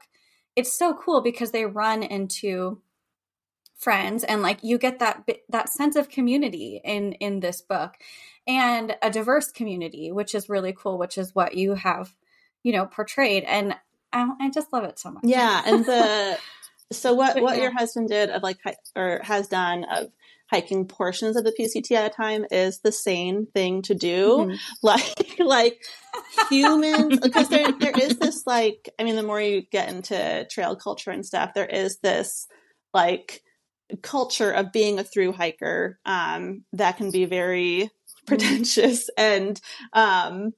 [0.57, 2.83] it's so cool because they run into
[3.81, 7.95] friends and like you get that that sense of community in in this book
[8.47, 12.15] and a diverse community which is really cool which is what you have
[12.63, 13.75] you know portrayed and
[14.13, 16.39] i, I just love it so much Yeah, and the
[16.93, 17.63] so what But what yeah.
[17.65, 18.59] your husband did of like
[18.97, 20.11] or has done of
[20.51, 24.49] hiking portions of the PCT at a time is the sane thing to do.
[24.51, 24.59] Mhm.
[24.83, 25.83] Like like
[26.51, 30.75] humans because there there is this like I mean the more you get into trail
[30.77, 32.47] culture and stuff there is this
[32.93, 33.43] like
[34.03, 37.91] culture of being a through hiker um that can be very
[38.27, 39.61] pretentious and
[39.93, 40.53] um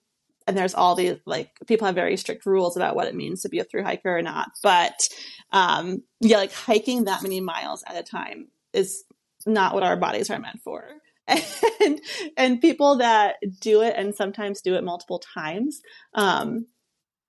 [0.48, 3.48] and there's all these like people have very strict rules about what it means to
[3.48, 5.08] be a through hiker or not but
[5.52, 9.04] um yeah like hiking that many miles at a time is
[9.46, 10.84] not what our bodies are meant for.
[11.80, 12.00] And
[12.36, 15.80] and people that do it and sometimes do it multiple times
[16.14, 16.66] um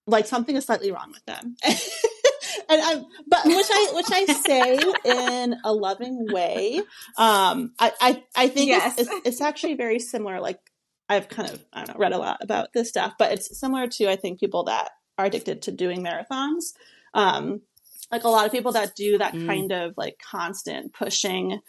[0.06, 1.56] like something is slightly wrong with them
[2.70, 6.82] and i'm but which i which i say in a loving way
[7.18, 8.97] um i i, I think Yes.
[8.97, 10.60] it's, it's it's actually very similar like
[11.10, 13.88] i've kind of i don't know read a lot about this stuff but it's similar
[13.88, 16.74] to i think people that are addicted to doing marathons
[17.14, 17.62] um
[18.12, 19.47] like a lot of people that do that Mm.
[19.47, 21.60] kind of like constant pushing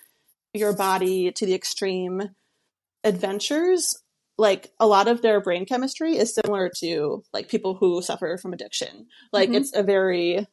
[0.53, 2.23] your body to the extreme
[3.03, 3.97] adventures
[4.37, 8.53] like a lot of their brain chemistry is similar to like people who suffer from
[8.53, 9.57] addiction like Mhm.
[9.57, 10.47] it's a very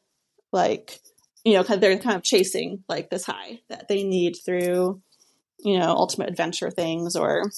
[0.52, 1.00] like
[1.44, 5.00] you know they're kind of chasing like this high that they need through
[5.58, 7.50] you know ultimate adventure things or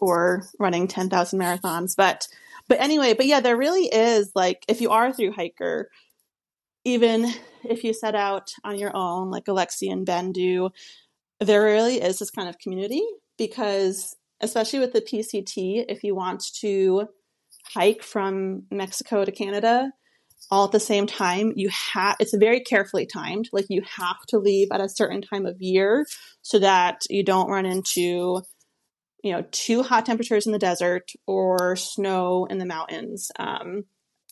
[0.00, 1.94] or running 10,000 marathons.
[1.96, 2.28] But
[2.68, 5.90] but anyway but yeah there really is like if you are a through hiker
[6.84, 7.32] even
[7.64, 10.70] if you set out on your own like Alexi and Ben do
[11.40, 13.02] there really is this kind of community
[13.36, 17.08] because especially with the PCT if you want to
[17.64, 19.92] hike from Mexico to Canada
[20.50, 23.48] all at the same time you have it's very carefully timed.
[23.52, 26.06] Like you have to leave at a certain time of year
[26.42, 28.42] so that you don't run into
[29.22, 33.30] you know too hot temperatures in the desert or snow in the mountains.
[33.38, 33.84] Um,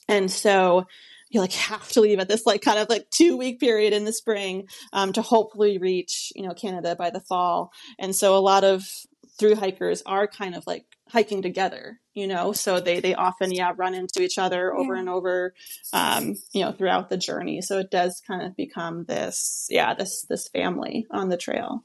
[0.08, 0.86] and so
[1.30, 4.04] you like have to leave at this like kind of like two week period in
[4.04, 7.72] the spring um, to hopefully reach you know canada by the fall.
[7.98, 8.84] And so a lot of
[9.38, 13.72] through hikers are kind of like hiking together you know so they they often yeah
[13.76, 15.00] run into each other over Yeah.
[15.00, 15.54] and over
[15.92, 20.24] um, you know throughout the journey so it does kind of become this yeah this
[20.28, 21.84] this family on the trail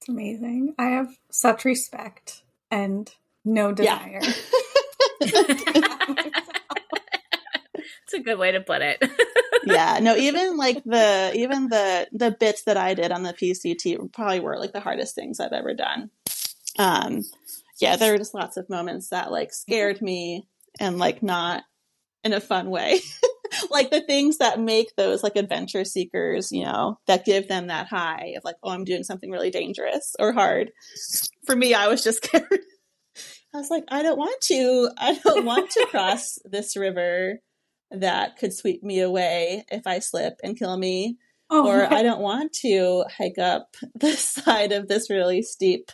[0.00, 3.10] it's amazing i have such respect and
[3.44, 3.98] no Yeah.
[4.20, 4.20] desire
[8.04, 9.02] It's a good way to put it.
[9.64, 14.12] yeah, no, even like the even the the bits that I did on the PCT
[14.12, 16.10] probably were like the hardest things I've ever done.
[16.78, 17.22] Um,
[17.80, 20.46] yeah, there were just lots of moments that like scared me
[20.80, 21.64] and like not
[22.24, 23.00] in a fun way.
[23.70, 27.86] like the things that make those like adventure seekers, you know, that give them that
[27.86, 30.72] high of like, oh, I'm doing something really dangerous or hard.
[31.46, 32.60] For me, I was just scared.
[33.54, 37.40] I was like, I don't want to, I don't want to cross this river
[37.90, 41.16] that could sweep me away if I slip and kill me.
[41.50, 45.90] Oh, or I don't want to hike up the side of this really steep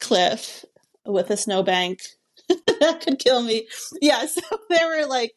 [0.00, 0.64] cliff
[1.04, 2.00] with a snowbank
[2.48, 3.68] that could kill me.
[4.00, 5.32] Yeah, so there were like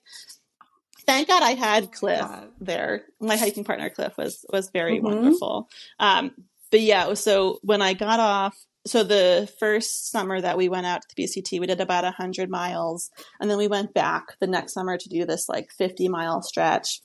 [1.06, 2.50] thank God I had Cliff God.
[2.62, 3.04] there.
[3.20, 5.06] My hiking partner Cliff was was very mm-hmm.
[5.06, 5.70] wonderful.
[6.00, 6.32] Um
[6.72, 11.02] but yeah, so when I got off so the first summer that we went out
[11.02, 13.12] to the PCT, we did about 100 miles.
[13.40, 17.02] And then we went back the next summer to do this like 50 mile stretch.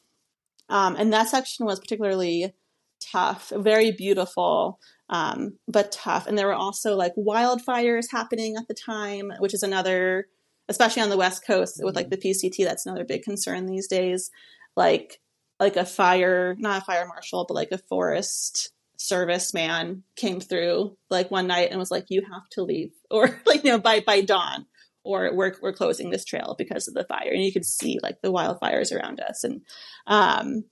[0.68, 2.52] Um, and that section was particularly
[3.00, 6.26] tough, very beautiful, um, but tough.
[6.26, 10.26] And there were also like wildfires happening at the time, which is another,
[10.68, 14.32] especially on the West Coast with like the PCT, that's another big concern these days.
[14.76, 15.20] Like,
[15.60, 20.96] like a fire, not a fire marshal, but like a forest service man came through
[21.08, 24.00] like one night and was like, "You have to leave," or like you know by
[24.00, 24.66] by dawn,
[25.02, 28.20] or we're we're closing this trail because of the fire, and you could see like
[28.22, 29.44] the wildfires around us.
[29.44, 29.62] And
[30.06, 30.64] um,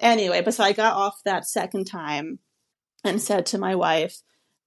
[0.00, 2.40] anyway, but so I got off that second time
[3.04, 4.16] and said to my wife,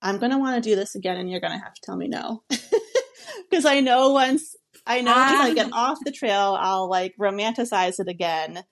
[0.01, 1.97] "I'm going to want to do this again, and you're going to have to tell
[1.97, 2.43] me no,"
[3.49, 4.55] because I know once
[4.85, 8.63] I know once I get off the trail, I'll like romanticize it again,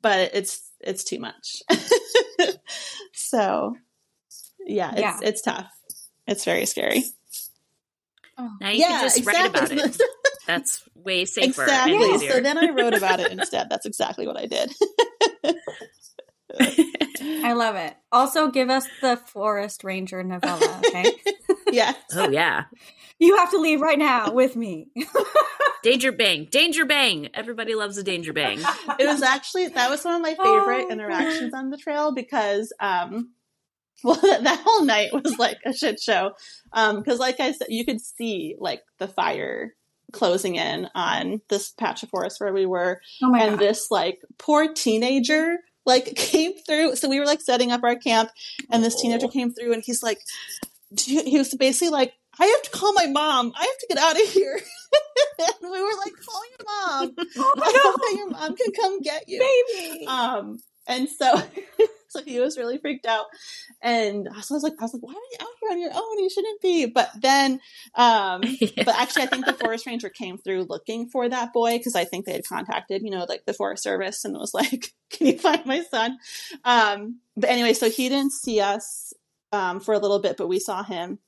[0.00, 1.62] but it's it's too much.
[3.36, 3.76] So,
[4.66, 5.18] yeah, it's yeah.
[5.22, 5.70] it's tough.
[6.26, 7.04] It's very scary.
[8.38, 8.50] Oh.
[8.62, 9.60] Now you yeah, can just exactly.
[9.60, 10.02] write about it.
[10.46, 11.64] That's way safer.
[11.64, 12.28] Exactly.
[12.28, 13.68] So then I wrote about it instead.
[13.68, 14.72] That's exactly what I did.
[17.44, 17.94] I love it.
[18.12, 21.12] Also, give us the Forest Ranger novella, okay?
[21.72, 21.94] yeah.
[22.14, 22.64] Oh, yeah.
[23.18, 24.88] You have to leave right now with me.
[25.82, 26.46] danger bang.
[26.50, 27.28] Danger bang.
[27.34, 28.58] Everybody loves a danger bang.
[28.98, 32.72] It was actually, that was one of my favorite oh, interactions on the trail because,
[32.80, 33.32] um,
[34.04, 36.32] well, that whole night was like a shit show.
[36.72, 39.74] Um, cause like I said, you could see like the fire
[40.12, 43.00] closing in on this patch of forest where we were.
[43.22, 43.58] Oh and God.
[43.58, 46.96] this like poor teenager like came through.
[46.96, 48.30] So we were like setting up our camp
[48.70, 50.20] and this teenager came through and he's like,
[50.98, 53.52] he was basically like, I have to call my mom.
[53.56, 54.60] I have to get out of here.
[55.38, 57.14] and we were like, call your mom.
[57.38, 59.38] Oh, your mom can come get you.
[59.40, 60.06] Baby.
[60.06, 61.42] Um, and so,
[62.16, 63.26] so he was really freaked out.
[63.82, 65.90] And so I was like, I was like, why are you out here on your
[65.94, 66.18] own?
[66.18, 66.86] You shouldn't be.
[66.86, 67.60] But then,
[67.94, 68.84] um, yeah.
[68.84, 72.04] but actually, I think the forest ranger came through looking for that boy because I
[72.04, 75.38] think they had contacted, you know, like the Forest Service and was like, can you
[75.38, 76.18] find my son?
[76.64, 79.12] Um, but anyway, so he didn't see us
[79.52, 81.18] um, for a little bit, but we saw him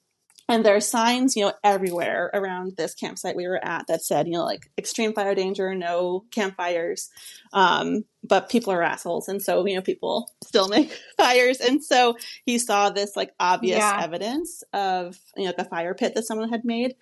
[0.49, 4.26] and there are signs you know everywhere around this campsite we were at that said
[4.26, 7.11] you know like extreme fire danger no campfires
[7.53, 9.28] um, but people are assholes.
[9.28, 11.59] And so you know people still make fires.
[11.61, 14.01] And so he saw this like obvious yeah.
[14.03, 16.94] evidence of you know like a fire pit that someone had made.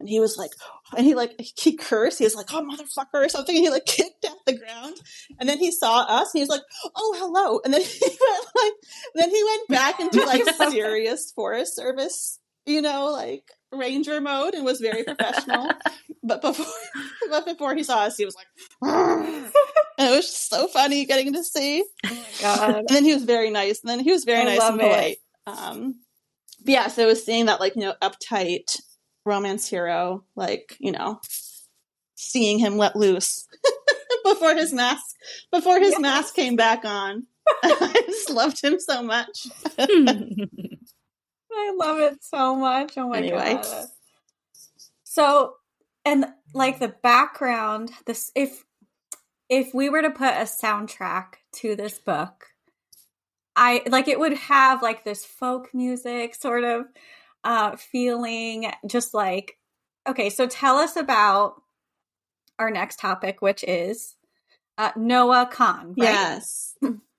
[0.00, 0.50] And he was like
[0.96, 2.18] and he like he cursed.
[2.18, 3.56] He was like oh motherfucker or something.
[3.56, 4.96] And he like kicked at the ground.
[5.38, 6.34] And then he saw us.
[6.34, 6.62] And he was like
[6.94, 7.60] oh hello.
[7.64, 8.72] And then he went like
[9.14, 14.64] then he went back into like serious forest service you know, like ranger mode and
[14.64, 15.70] was very professional.
[16.22, 16.66] but before
[17.30, 18.46] but before he saw us, he was like
[18.82, 21.84] and it was just so funny getting to see.
[22.06, 22.76] Oh my god.
[22.76, 23.80] And then he was very nice.
[23.82, 25.16] And then he was very I nice and polite.
[25.46, 26.00] Um
[26.64, 28.80] but yeah, so it was seeing that like, you know, uptight
[29.26, 31.20] romance hero, like, you know,
[32.14, 33.46] seeing him let loose
[34.24, 35.16] before his mask
[35.52, 36.00] before his yes.
[36.00, 37.26] mask came back on.
[37.62, 39.46] I just loved him so much.
[41.56, 42.96] I love it so much.
[42.96, 43.54] Oh my anyway.
[43.54, 43.86] god.
[45.04, 45.54] So,
[46.04, 48.64] and like the background, this if
[49.48, 52.46] if we were to put a soundtrack to this book,
[53.54, 56.86] I like it would have like this folk music sort of
[57.44, 59.58] uh feeling just like
[60.08, 61.62] okay, so tell us about
[62.58, 64.16] our next topic which is
[64.78, 65.94] uh, Noah Kahan.
[65.96, 66.12] Right?
[66.12, 66.76] Yes.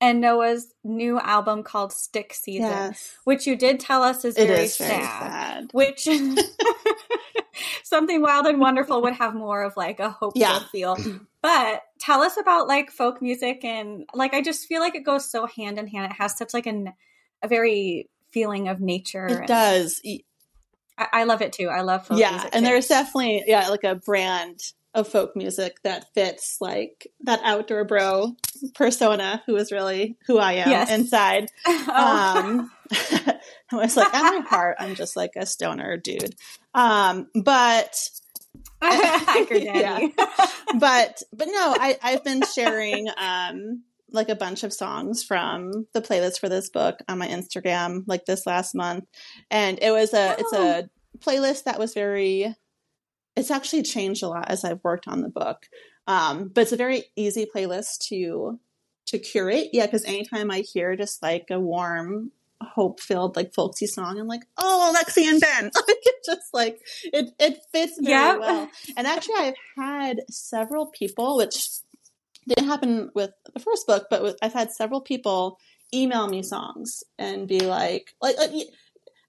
[0.00, 3.16] and Noah's new album called Stick Season, yes.
[3.24, 6.08] which you did tell us is very, is sad, very sad, Which
[7.84, 10.60] something wild and wonderful would have more of like a hopeful yeah.
[10.72, 10.96] feel.
[11.42, 15.30] But tell us about like folk music and like I just feel like it goes
[15.30, 16.10] so hand in hand.
[16.10, 16.92] It has such like an,
[17.42, 19.26] a very feeling of nature.
[19.26, 20.00] It does.
[20.96, 21.68] I, love it too.
[21.68, 24.60] I love folk yeah, and there's definitely yeah like a brand
[24.94, 28.34] of folk music that fits like that outdoor bro
[28.74, 30.90] persona who is really who I am Yes.
[30.90, 31.48] inside.
[31.66, 32.38] Oh.
[32.38, 32.70] Um,
[33.72, 36.34] I was like, at my heart, I'm just like a stoner dude.
[36.74, 37.94] Um, but
[38.82, 39.98] Yeah.
[40.78, 46.00] But but no, I I've been sharing um like a bunch of songs from the
[46.00, 49.04] playlist for this book on my Instagram like this last month,
[49.50, 50.88] and it was a it's a
[51.18, 52.54] playlist that was very.
[53.36, 55.68] It's actually changed a lot as I've worked on the book,
[56.06, 58.58] um, but it's a very easy playlist to
[59.06, 59.68] to curate.
[59.72, 62.30] Yeah, because anytime I hear just like a warm
[62.60, 66.80] hope filled like folksy song i'm like oh lexi and ben like it just like
[67.02, 68.40] it it fits very Yep.
[68.40, 71.68] well and actually i've had several people which
[72.48, 75.58] didn't happen with the first book but with, i've had several people
[75.92, 78.50] email me songs and be like like, like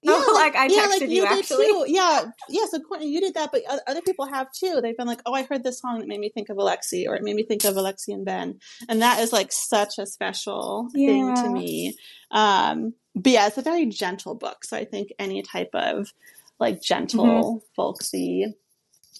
[0.06, 1.66] Oh, like I texted you, did actually.
[1.66, 1.84] too.
[1.88, 2.64] Yeah, yeah.
[2.70, 4.80] So Courtney, you did that, but other people have too.
[4.82, 7.16] They've been like, "Oh, I heard this song that made me think of Alexi, or
[7.16, 10.88] it made me think of Alexi and Ben," and that is like such a special
[10.92, 11.96] thing to me.
[12.30, 16.12] Um, but yeah, it's a very gentle book, so I think any type of
[16.60, 17.58] like gentle, Mm-hmm.
[17.74, 18.54] folksy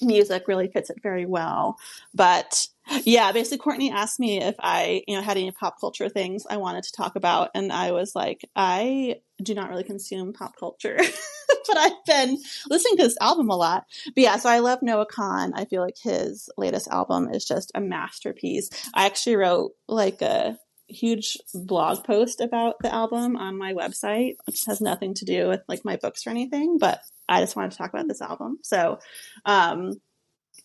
[0.03, 1.79] music really fits it very well.
[2.14, 2.66] But
[3.05, 6.57] yeah, basically, Courtney asked me if I, you know, had any pop culture things I
[6.57, 10.97] wanted to talk about, and I was like, I do not really consume pop culture,
[11.68, 13.84] but I've been listening to this album a lot.
[14.07, 15.53] But yeah, so I love Noah Kahan.
[15.55, 18.70] I feel like his latest album is just a masterpiece.
[18.95, 20.59] I actually wrote like a
[20.89, 25.61] huge blog post about the album on my website, which has nothing to do with
[25.68, 28.59] like my books or anything, but I just wanted to talk about this album.
[28.62, 29.01] So,
[29.45, 29.95] um,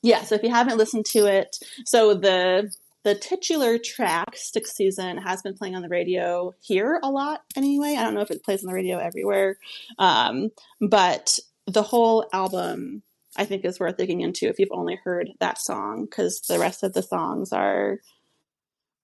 [0.01, 2.71] yeah, so if you haven't listened to it, so the
[3.03, 7.95] the titular track Stick Season has been playing on the radio here a lot anyway.
[7.97, 9.57] I don't know if it plays on the radio everywhere.
[9.97, 13.01] Um, but the whole album
[13.35, 16.83] I think is worth digging into if you've only heard that song because the rest
[16.83, 17.99] of the songs are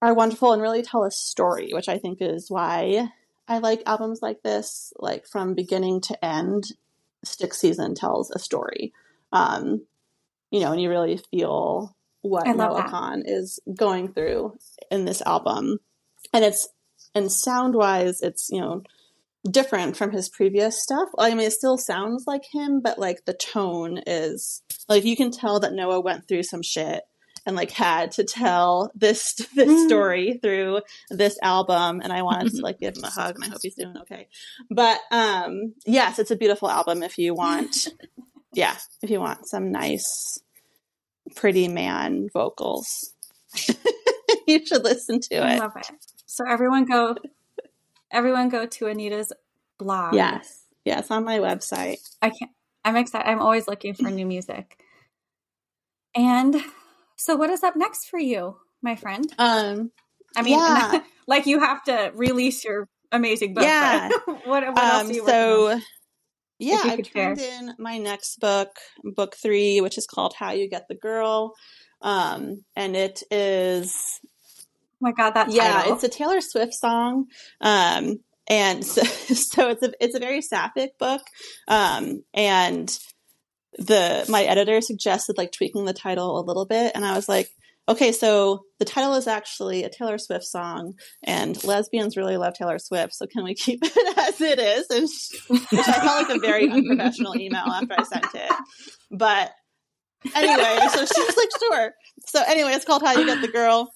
[0.00, 3.08] are wonderful and really tell a story, which I think is why
[3.48, 4.92] I like albums like this.
[4.96, 6.72] Like from beginning to end,
[7.24, 8.92] Stick Season tells a story.
[9.32, 9.86] Um,
[10.50, 12.82] you know, and you really feel what Noah.
[12.82, 14.58] Kahan is going through
[14.90, 15.78] in this album.
[16.32, 16.68] And it's
[17.14, 18.82] and sound wise, it's you know
[19.48, 21.08] different from his previous stuff.
[21.18, 25.30] I mean, it still sounds like him, but like the tone is like you can
[25.30, 27.02] tell that Noah went through some shit
[27.46, 29.86] and like had to tell this this Mm.
[29.86, 32.00] story through this album.
[32.02, 34.28] And I wanted to like give him a hug, and I hope he's doing okay.
[34.70, 37.88] But um, yes, it's a beautiful album if you want.
[38.52, 40.38] yeah, if you want some nice,
[41.36, 42.86] pretty man vocals.
[44.46, 45.58] you should listen to I it.
[45.60, 45.86] love it.
[46.26, 47.16] So everyone go,
[48.10, 49.32] everyone go to Anita's
[49.78, 50.14] blog.
[50.14, 50.64] Yes.
[50.84, 51.98] Yes, on my website.
[52.22, 52.50] I can't.
[52.84, 53.28] I'm excited.
[53.28, 54.82] I'm always looking for new music.
[56.14, 56.56] And
[57.16, 59.30] so, what is up next for you, my friend?
[59.38, 59.90] Um,
[60.36, 61.00] I mean, Yeah.
[61.26, 63.64] like you have to release your amazing book.
[63.64, 64.08] Yeah.
[64.24, 65.82] what, what else um you working on?
[66.58, 67.34] Yeah, I've share.
[67.36, 68.70] turned in my next book,
[69.04, 71.54] book three, which is called How You Get the Girl.
[72.00, 74.20] Um, and it is
[75.00, 75.94] Oh my god, that yeah, title.
[75.94, 77.26] it's a Taylor Swift song.
[77.60, 81.22] Um, and so, so it's a it's a very sapphic book.
[81.68, 82.96] Um, and
[83.74, 87.48] the my editor suggested like tweaking the title a little bit, and I was like,
[87.88, 92.78] okay, so the title is actually a Taylor Swift song, and lesbians really love Taylor
[92.78, 94.86] Swift, so can we keep it as it is?
[94.90, 98.52] And sh- which I felt like a very unprofessional email after I sent it,
[99.10, 99.52] but
[100.34, 101.92] anyway, so she was like, sure.
[102.26, 103.90] So anyway, it's called How You Get the Girl.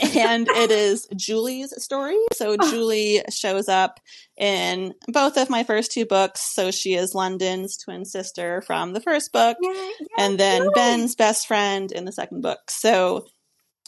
[0.00, 2.16] And it is Julie's story.
[2.34, 3.98] So Julie shows up
[4.36, 6.40] in both of my first two books.
[6.54, 10.72] So she is London's twin sister from the first book, Yay, yay, and then Julie.
[10.74, 12.70] Ben's best friend in the second book.
[12.70, 13.26] So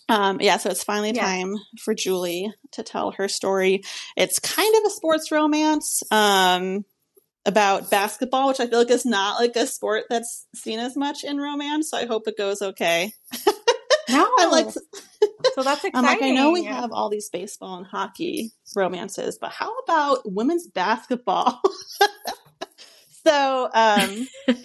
[0.09, 1.25] um, yeah, so it's finally Yeah.
[1.25, 3.83] time for Julie to tell her story.
[4.17, 6.03] It's kind of a sports romance.
[6.11, 6.85] Um,
[7.47, 11.25] about basketball, which I feel like is not like a sport that's seen as much
[11.25, 11.91] in romance.
[11.91, 13.13] So I hope it goes okay.
[14.11, 14.67] No, I'm like,
[15.55, 15.95] so that's exciting.
[15.95, 20.21] I'm like, I know we have all these baseball and hockey romances, but how about
[20.25, 21.61] women's basketball?
[23.27, 24.29] so, um,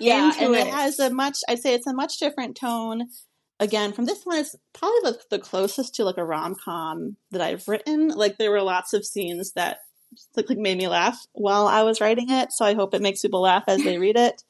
[0.00, 0.66] yeah, and it.
[0.66, 3.08] it has a much, I'd say it's a much different tone.
[3.60, 7.40] Again, from this one, it's probably the, the closest to like a rom com that
[7.40, 8.08] I've written.
[8.08, 9.78] Like, there were lots of scenes that
[10.36, 12.52] like, like made me laugh while I was writing it.
[12.52, 14.42] So I hope it makes people laugh as they read it.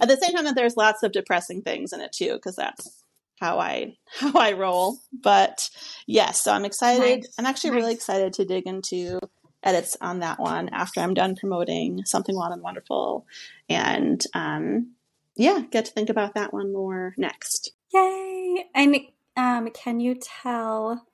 [0.00, 3.04] At the same time, that there's lots of depressing things in it too, because that's
[3.38, 4.98] how I how I roll.
[5.12, 5.68] But
[6.06, 7.22] yes, so I'm excited.
[7.22, 9.18] Nice, I'm actually really excited to dig into
[9.62, 13.26] edits on that one after I'm done promoting Something Wild and Wonderful.
[13.68, 14.92] And um,
[15.34, 17.72] yeah, get to think about that one more next.
[17.92, 18.66] Yay!
[18.74, 18.96] And
[19.36, 21.06] um, can you tell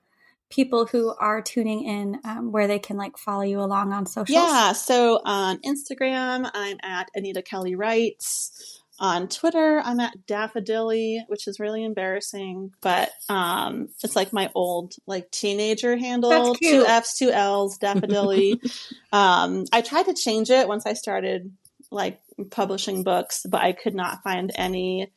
[0.51, 4.35] people who are tuning in um, where they can like follow you along on social?
[4.35, 8.82] Yeah, so on Instagram, I'm at Anita Kelly Writes.
[9.03, 14.95] On Twitter, I'm at Daffodilly, which is really embarrassing, but um, it's like my old
[15.09, 16.55] like teenager handle.
[16.55, 18.61] Two F's, two L's, Daffodilly.
[19.13, 21.51] um, I tried to change it once I started
[21.91, 22.21] like
[22.53, 25.11] publishing books, but I could not find any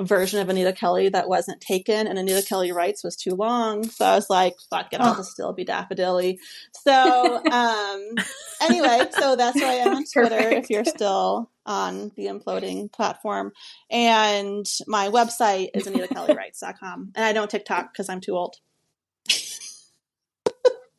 [0.00, 3.84] version of Anita Kelly that wasn't taken, and Anita Kelly Writes was too long.
[3.84, 5.16] So I was like, fuck it, I'll oh.
[5.16, 6.38] just still be Daffodilly.
[6.84, 8.14] So um,
[8.60, 10.64] anyway, so that's why I'm on Twitter Perfect.
[10.64, 13.52] if you're still on the imploding platform.
[13.90, 17.12] And my website is AnitaKellyWrites.com.
[17.14, 18.56] And I don't TikTok because I'm too old.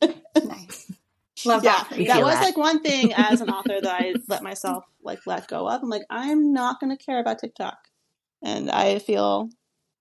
[0.00, 0.92] nice.
[1.46, 2.06] Love yeah, that.
[2.06, 2.44] that was that.
[2.44, 5.82] like one thing as an author that I let myself like let go of.
[5.82, 7.78] I'm like, I'm not going to care about TikTok
[8.42, 9.50] and I feel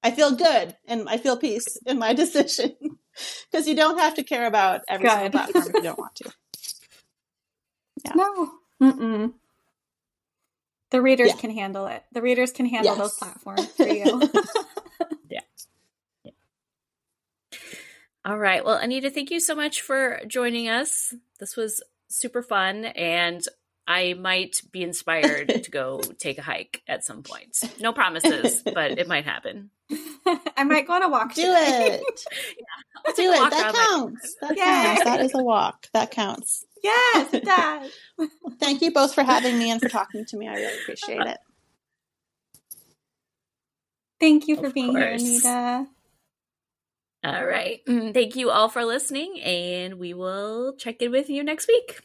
[0.03, 2.75] I feel good and I feel peace in my decision
[3.51, 5.19] because you don't have to care about every good.
[5.19, 6.31] single platform if you don't want to.
[8.05, 8.13] Yeah.
[8.15, 8.51] No.
[8.81, 9.33] Mm-mm.
[10.91, 11.35] The readers yeah.
[11.35, 12.03] can handle it.
[12.11, 12.97] The readers can handle yes.
[12.97, 14.21] those platforms for you.
[15.29, 15.41] yeah.
[16.23, 16.31] yeah.
[18.25, 18.65] All right.
[18.65, 21.13] Well, Anita, thank you so much for joining us.
[21.39, 23.45] This was super fun and
[23.89, 27.57] I might be inspired to go take a hike at some point.
[27.79, 29.71] No promises, but it might happen.
[30.55, 31.33] I might go on a walk.
[31.33, 31.99] Do today.
[31.99, 32.21] it.
[32.59, 33.49] yeah, Do it.
[33.49, 34.35] That counts.
[34.41, 35.03] That counts.
[35.05, 35.87] That is a walk.
[35.93, 36.65] That counts.
[36.83, 37.91] Yes, it does.
[38.59, 40.47] Thank you both for having me and for talking to me.
[40.47, 41.37] I really appreciate it.
[44.19, 45.21] Thank you for of being course.
[45.21, 45.87] here, Anita.
[47.23, 47.79] All right.
[47.87, 52.01] Mm, thank you all for listening, and we will check in with you next week.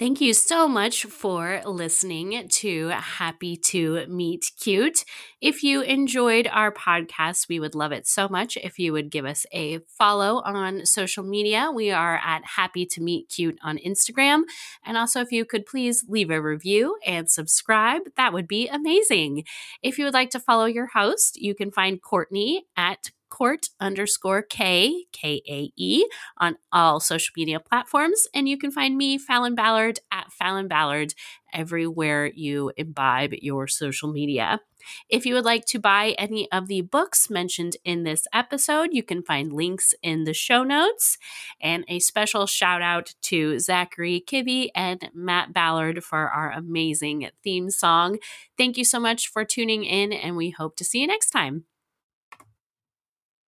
[0.00, 5.04] Thank you so much for listening to Happy to Meet Cute.
[5.42, 9.26] If you enjoyed our podcast, we would love it so much if you would give
[9.26, 11.70] us a follow on social media.
[11.70, 14.44] We are at Happy to Meet Cute on Instagram.
[14.86, 19.44] And also, if you could please leave a review and subscribe, that would be amazing.
[19.82, 23.10] If you would like to follow your host, you can find Courtney at
[23.40, 26.04] court underscore K, K A E,
[26.36, 28.26] on all social media platforms.
[28.34, 31.14] And you can find me, Falon Ballard, at Falon Ballard,
[31.50, 34.60] everywhere you imbibe your social media.
[35.08, 39.02] If you would like to buy any of the books mentioned in this episode, you
[39.02, 41.16] can find links in the show notes.
[41.62, 47.70] And a special shout out to Zachary Kibbe and Matt Ballard for our amazing theme
[47.70, 48.18] song.
[48.58, 51.64] Thank you so much for tuning in, and we hope to see you next time.